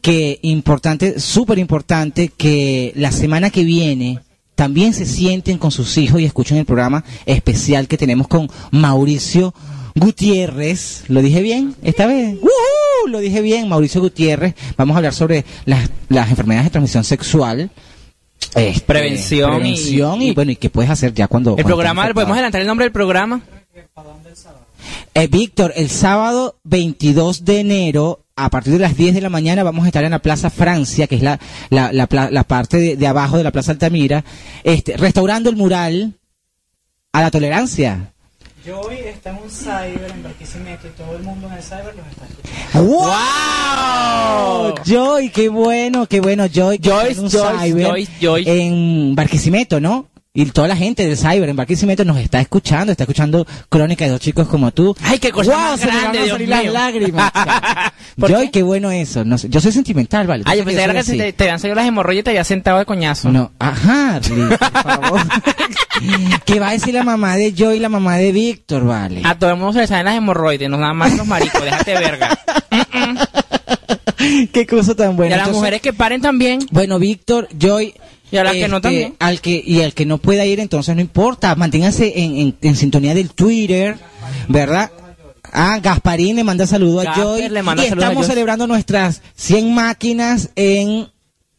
[0.02, 4.20] que importante, súper importante, que la semana que viene
[4.56, 9.54] también se sienten con sus hijos y escuchen el programa especial que tenemos con Mauricio
[9.96, 11.04] Gutiérrez.
[11.08, 12.36] ¿Lo dije bien esta vez?
[12.36, 13.08] ¡Woohoo!
[13.10, 14.56] Lo dije bien, Mauricio Gutiérrez.
[14.78, 17.72] Vamos a hablar sobre las, las enfermedades de transmisión sexual.
[18.56, 21.52] Este, Prevención y- prevención y, y- bueno, ¿y qué puedes hacer ya cuando...
[21.52, 23.42] el cuando programa, ¿podemos adelantar el nombre del programa?
[25.14, 29.64] Eh, Víctor, el sábado 22 de enero, a partir de las 10 de la mañana,
[29.64, 31.40] vamos a estar en la Plaza Francia, que es la,
[31.70, 34.24] la, la, pla- la parte de, de abajo de la Plaza Altamira,
[34.64, 36.14] este, restaurando el mural
[37.14, 38.14] a la tolerancia.
[38.64, 42.06] Joy está en un cyber en Barquisimeto y todo el mundo en el cyber los
[42.08, 42.94] está escuchando.
[42.96, 44.76] ¡Wow!
[44.86, 46.80] Joy, qué bueno, qué bueno, Joy.
[46.84, 48.62] Joyce, está en un Joyce, cyber Joyce, Joyce.
[48.66, 50.06] En Barquisimeto, ¿no?
[50.34, 54.12] Y toda la gente del Cyber en Barquisimeto nos está escuchando, está escuchando Crónica de
[54.12, 54.96] dos chicos como tú.
[55.04, 56.72] Ay, qué cosa más se me van grande, a Dios salir las mío.
[56.72, 57.32] lágrimas.
[58.18, 58.52] ¿Por Joy, qué?
[58.52, 58.64] qué?
[58.64, 59.26] bueno eso.
[59.26, 60.44] No sé, yo soy sentimental, ¿vale?
[60.48, 62.46] Ay, yo pensé que que se te, te habían salido las hemorroides y te había
[62.46, 63.30] sentado de coñazo.
[63.30, 65.22] No, ajá, por favor.
[66.46, 69.20] ¿Qué va a decir la mamá de Joy y la mamá de Víctor, vale?
[69.26, 71.94] A todo el mundo se le salen las hemorroides, no nada más los maricos, déjate
[71.96, 72.40] verga.
[74.54, 75.32] Qué cosa tan buena.
[75.32, 76.60] y a las Entonces, mujeres que paren también.
[76.72, 77.96] Bueno, Víctor, Joy.
[78.32, 79.16] Y a las que no también.
[79.20, 81.54] Al que, y al que no pueda ir, entonces no importa.
[81.56, 83.98] Manténganse en, en, en sintonía del Twitter,
[84.48, 84.92] ¿verdad?
[85.54, 87.50] Ah, Gasparín le manda saludos a Joy.
[87.50, 91.10] le manda y estamos celebrando nuestras 100 máquinas en,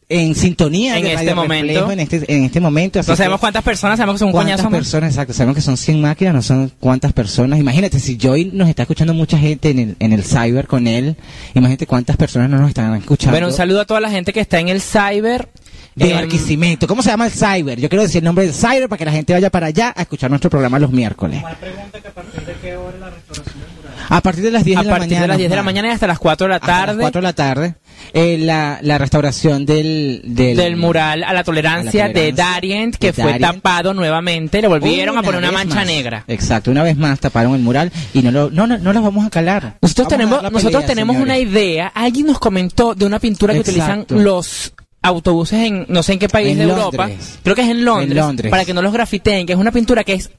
[0.09, 1.67] en sintonía En de este momento.
[1.67, 2.99] Reflejo en este, en este momento.
[3.05, 4.79] No sabemos cuántas personas, sabemos que son un ¿Cuántas coñazo más.
[4.79, 5.11] personas?
[5.11, 7.59] Exacto, sabemos que son 100 máquinas, no son cuántas personas.
[7.59, 11.15] Imagínate, si Joy nos está escuchando mucha gente en el, en el cyber con él,
[11.53, 13.31] imagínate cuántas personas no nos están escuchando.
[13.33, 15.49] Bueno, un saludo a toda la gente que está en el cyber.
[15.95, 16.87] De Barquisimeto.
[16.87, 17.79] ¿Cómo se llama el cyber?
[17.79, 20.01] Yo quiero decir el nombre del cyber para que la gente vaya para allá a
[20.03, 21.41] escuchar nuestro programa los miércoles.
[21.41, 23.93] Mal pregunta que a partir de qué hora la restauración del mural.
[24.09, 25.21] A partir de las 10 a de la partir mañana.
[25.23, 27.01] de las 10 de la mañana y hasta las 4 de la Hasta las tarde.
[27.01, 27.75] 4 de la tarde.
[28.13, 32.31] eh, la, la restauración del, del, del mural a la tolerancia, a la tolerancia de
[32.33, 33.55] Darient, que de fue Darient.
[33.55, 34.61] tapado nuevamente.
[34.61, 35.85] Le volvieron a poner una mancha más.
[35.87, 36.23] negra.
[36.27, 39.25] Exacto, una vez más taparon el mural y no lo, no, no, no las vamos
[39.25, 39.77] a calar.
[39.81, 41.87] Nosotros Vamos a tenemos, nosotros tenemos una idea.
[41.87, 43.71] Alguien nos comentó de una pintura que Exacto.
[44.15, 44.73] utilizan los
[45.03, 46.85] autobuses en no sé en qué país En de Londres.
[46.85, 47.09] Europa.
[47.43, 48.49] Creo que es en Londres, En Londres.
[48.49, 50.31] Para que no los grafiteen, que es una pintura que es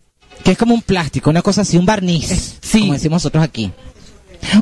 [0.42, 2.56] Que es como un plástico, una cosa así, un barniz.
[2.60, 2.80] sí.
[2.80, 3.70] Como decimos nosotros aquí.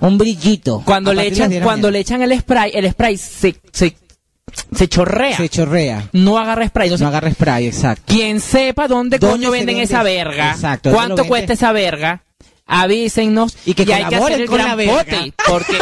[0.01, 0.83] Un brillito.
[0.85, 3.97] cuando le echan 10 de la cuando le echan el spray, el spray se se,
[4.77, 5.37] se chorrea.
[5.37, 6.09] Se chorrea.
[6.13, 6.91] No agarra spray.
[6.99, 8.03] No agarra spray, exacto.
[8.07, 9.83] quien sepa dónde, ¿Dónde coño venden vende?
[9.85, 12.23] esa verga, Exacto, ¿dónde lo cuánto cuesta esa verga,
[12.67, 14.95] avísennos Y que hay que hacer el con la gran verga.
[14.99, 15.79] pote, porque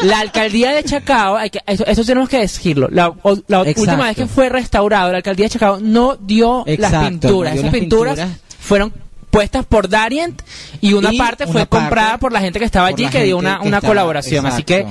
[0.00, 3.96] la alcaldía de Chacao, hay que, eso, eso tenemos que decirlo, la, o- la última
[4.06, 7.62] vez que fue restaurado, la alcaldía de Chacao no dio Exacto, las pinturas, dio esas
[7.72, 8.40] las pinturas, pinturas.
[8.60, 8.92] fueron
[9.30, 10.40] puestas por Darient
[10.80, 13.10] y una Y parte una fue parte comprada por la gente que estaba allí la
[13.10, 14.86] que dio una, que una estaba- colaboración, así que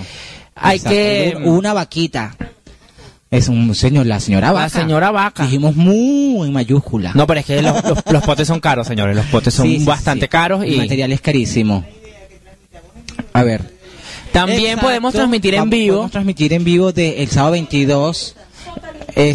[0.55, 0.89] hay Exacto.
[0.95, 2.35] que Una vaquita.
[3.35, 4.63] Es un señor, la señora vaca.
[4.63, 5.43] la señora vaca.
[5.43, 7.11] Dijimos muy en mayúscula.
[7.13, 9.15] No, pero es que los, los- los potes son caros, señores.
[9.15, 10.29] Los potes son Sí, sí, bastante sí.
[10.29, 11.83] caros El y material es carísimo.
[13.33, 13.61] A ver.
[14.31, 14.81] también Exacto.
[14.87, 15.93] podemos transmitir en Vamos- vivo.
[15.95, 18.35] Podemos transmitir en vivo de el sábado 22.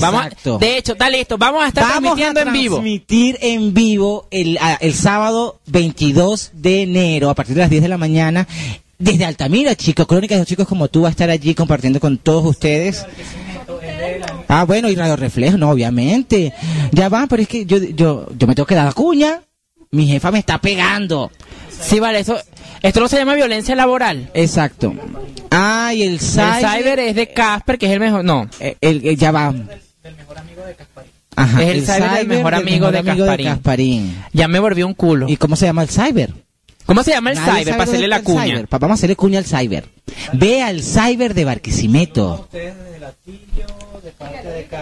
[0.01, 0.59] Vamos, Exacto.
[0.59, 1.39] de hecho, está listo.
[1.39, 2.75] Vamos a estar Vamos transmitiendo a en vivo.
[2.77, 7.83] transmitir en vivo el, a- el sábado 22 de enero a partir de las 10
[7.83, 8.47] de la mañana
[8.99, 10.07] desde Altamira, chicos.
[10.07, 13.07] Crónicas de los chicos como tú va a estar allí compartiendo con todos ustedes.
[14.49, 16.53] Ah, bueno, y Radio Reflejo, no, obviamente.
[16.93, 19.41] Ya va, pero es que yo, yo, yo me tengo que dar la cuña.
[19.93, 21.31] Mi jefa me está pegando.
[21.81, 22.39] Sí, vale, eso.
[22.83, 24.31] Esto no se llama violencia laboral.
[24.35, 24.95] Exacto.
[25.51, 26.55] Ah, y el El cyber.
[26.79, 28.25] cyber es de Casper, que es el mejor.
[28.25, 28.49] No.
[28.61, 29.53] eh, el, el- ya va.
[31.37, 33.47] Ajá, Es el cyber del mejor del amigo de Gasparín.
[33.47, 34.17] Gasparín.
[34.33, 35.29] Ya me volvió un culo.
[35.29, 36.33] ¿Y cómo se llama el cyber?
[36.91, 37.77] ¿Cómo se llama el Nadie cyber?
[37.77, 38.45] Para hacerle la cuña.
[38.47, 38.67] cyber.
[38.67, 39.85] Pa- Vamos a hacerle cuña al cyber.
[40.33, 42.49] Ve al cyber de Barquisimeto.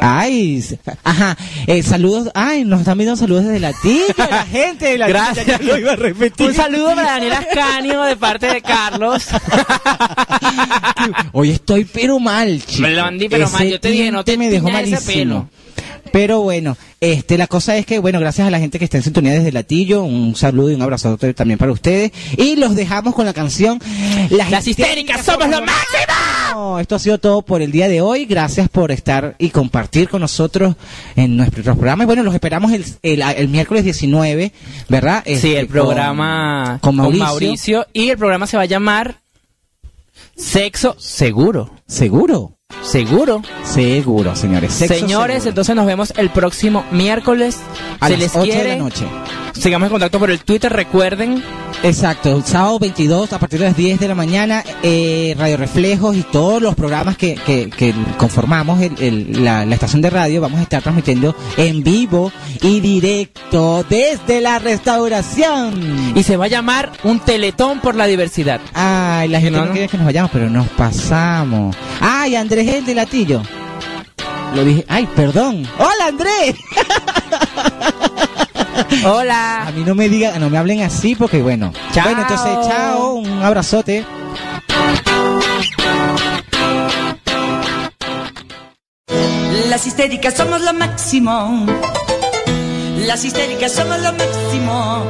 [0.00, 0.64] Ay,
[1.04, 1.36] ajá.
[1.66, 2.30] Eh, saludos.
[2.34, 4.06] Ay, nos están viendo saludos desde Latillo.
[4.16, 5.18] La gente de Latillo.
[5.18, 5.46] Gracias.
[5.46, 6.46] Ya lo iba a repetir.
[6.48, 9.26] Un saludo para Daniel Ascanio de parte de Carlos.
[11.32, 12.82] Hoy estoy pero mal, chico.
[12.88, 13.68] Me lo andí, pero mal.
[13.68, 15.50] Yo te dije, no te me dejó malísimo.
[16.12, 19.02] Pero bueno, este, la cosa es que, bueno, gracias a la gente que está en
[19.02, 22.12] sintonía desde Latillo, un saludo y un abrazo también para ustedes.
[22.36, 23.80] Y los dejamos con la canción
[24.30, 26.78] Las histéricas somos lo máximo.
[26.80, 28.24] Esto ha sido todo por el día de hoy.
[28.26, 30.74] Gracias por estar y compartir con nosotros
[31.16, 32.02] en nuestro programa.
[32.04, 34.52] Y bueno, los esperamos el, el, el miércoles 19,
[34.88, 35.22] ¿verdad?
[35.26, 37.24] Sí, Este, el con- programa con, Mauricio.
[37.24, 37.86] Mauricio.
[37.92, 39.20] Y el programa se va a llamar
[40.36, 41.70] Sexo Seguro.
[41.86, 43.40] Seguro, Seguro.
[43.64, 44.72] seguro, señores.
[44.74, 45.48] Sexo Señores, seguro.
[45.50, 47.58] entonces nos vemos el próximo miércoles.
[47.98, 48.62] a Se las les 8 quiere.
[48.70, 49.06] de la noche.
[49.54, 50.70] Sigamos en contacto por el Twitter.
[50.70, 51.42] Recuerden,
[51.84, 56.16] Exacto, el sábado 22 a partir de las 10 de la mañana, eh, Radio Reflejos
[56.16, 60.40] y todos los programas que, que, que conformamos el- el- la, la estación de radio
[60.40, 66.12] vamos a estar transmitiendo en vivo y directo desde la restauración.
[66.16, 68.60] y se va a llamar Un Teletón por la Diversidad.
[68.74, 69.72] Ay, la gente No, no, no.
[69.72, 71.76] quiere que nos vayamos, pero nos pasamos.
[72.00, 73.40] Ay, Andrés el de Latillo.
[74.54, 75.64] Lo dije, ay, perdón.
[75.78, 76.56] Hola, Andrés.
[79.04, 79.72] A Hola.
[79.74, 81.72] mí no me digan, no me hablen así porque bueno.
[81.92, 82.04] Chao.
[82.04, 84.04] Bueno, entonces, chao, un abrazote.
[89.68, 91.66] Las histéricas somos lo máximo.
[93.06, 95.04] Las histéricas somos lo máximo.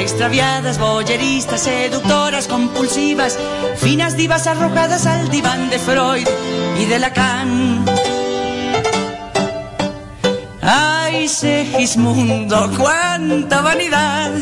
[0.00, 3.38] Extraviadas, boyeristas, seductoras, compulsivas,
[3.76, 6.26] finas divas arrojadas al diván de Freud
[6.80, 7.84] y de Lacan.
[10.60, 14.32] Ay, Segismundo, cuánta vanidad.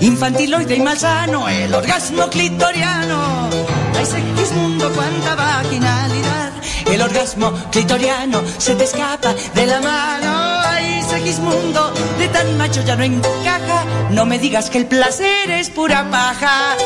[0.00, 3.48] Infantiloide y malsano, el orgasmo clitoriano.
[3.96, 6.52] Ay, Segismundo, cuánta vaginalidad.
[6.86, 10.60] El orgasmo clitoriano se te escapa de la mano.
[10.64, 13.84] Ay, Segismundo, de tan macho ya no encaja.
[14.10, 16.76] No me digas que el placer es pura paja.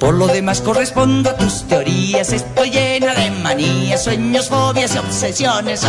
[0.00, 5.82] Por lo demás correspondo a tus teorías, estoy llena de manías, sueños, fobias y obsesiones.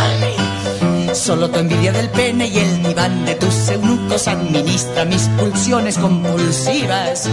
[1.14, 7.26] Solo tu envidia del pene y el diván de tus eunucos administra mis pulsiones compulsivas.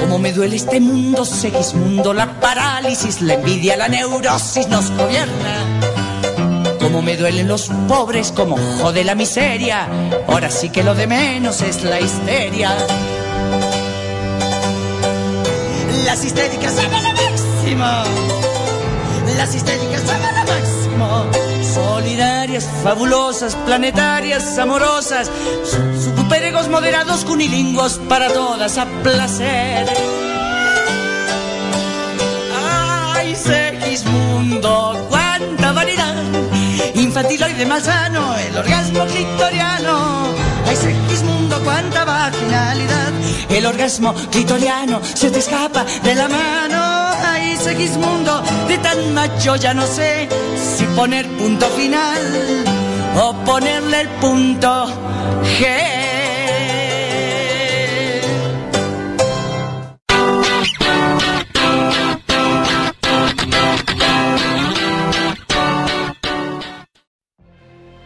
[0.00, 5.80] Como me duele este mundo, Segismundo, la parálisis, la envidia, la neurosis nos gobierna.
[6.80, 9.86] Como me duelen los pobres, como jode la miseria.
[10.26, 12.74] Ahora sí que lo de menos es la histeria.
[16.10, 17.86] Las histéricas aman lo máximo.
[19.36, 21.26] Las histéricas lo máximo.
[21.72, 25.30] Solidarias, fabulosas, planetarias, amorosas.
[25.62, 29.86] Su- Superegos moderados, cunilingos para todas a placer.
[33.14, 36.16] Ay, Segismundo, cuánta variedad.
[36.94, 40.24] Infantiloide malsano, el orgasmo clitoriano.
[40.70, 43.12] Ay, Segismundo, cuánta vaginalidad.
[43.48, 46.80] El orgasmo clitoriano se te escapa de la mano.
[47.24, 52.22] Ay, Segismundo, de tan macho ya no sé si poner punto final
[53.16, 54.86] o ponerle el punto
[55.58, 55.66] G.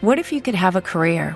[0.01, 1.35] What if you could have a career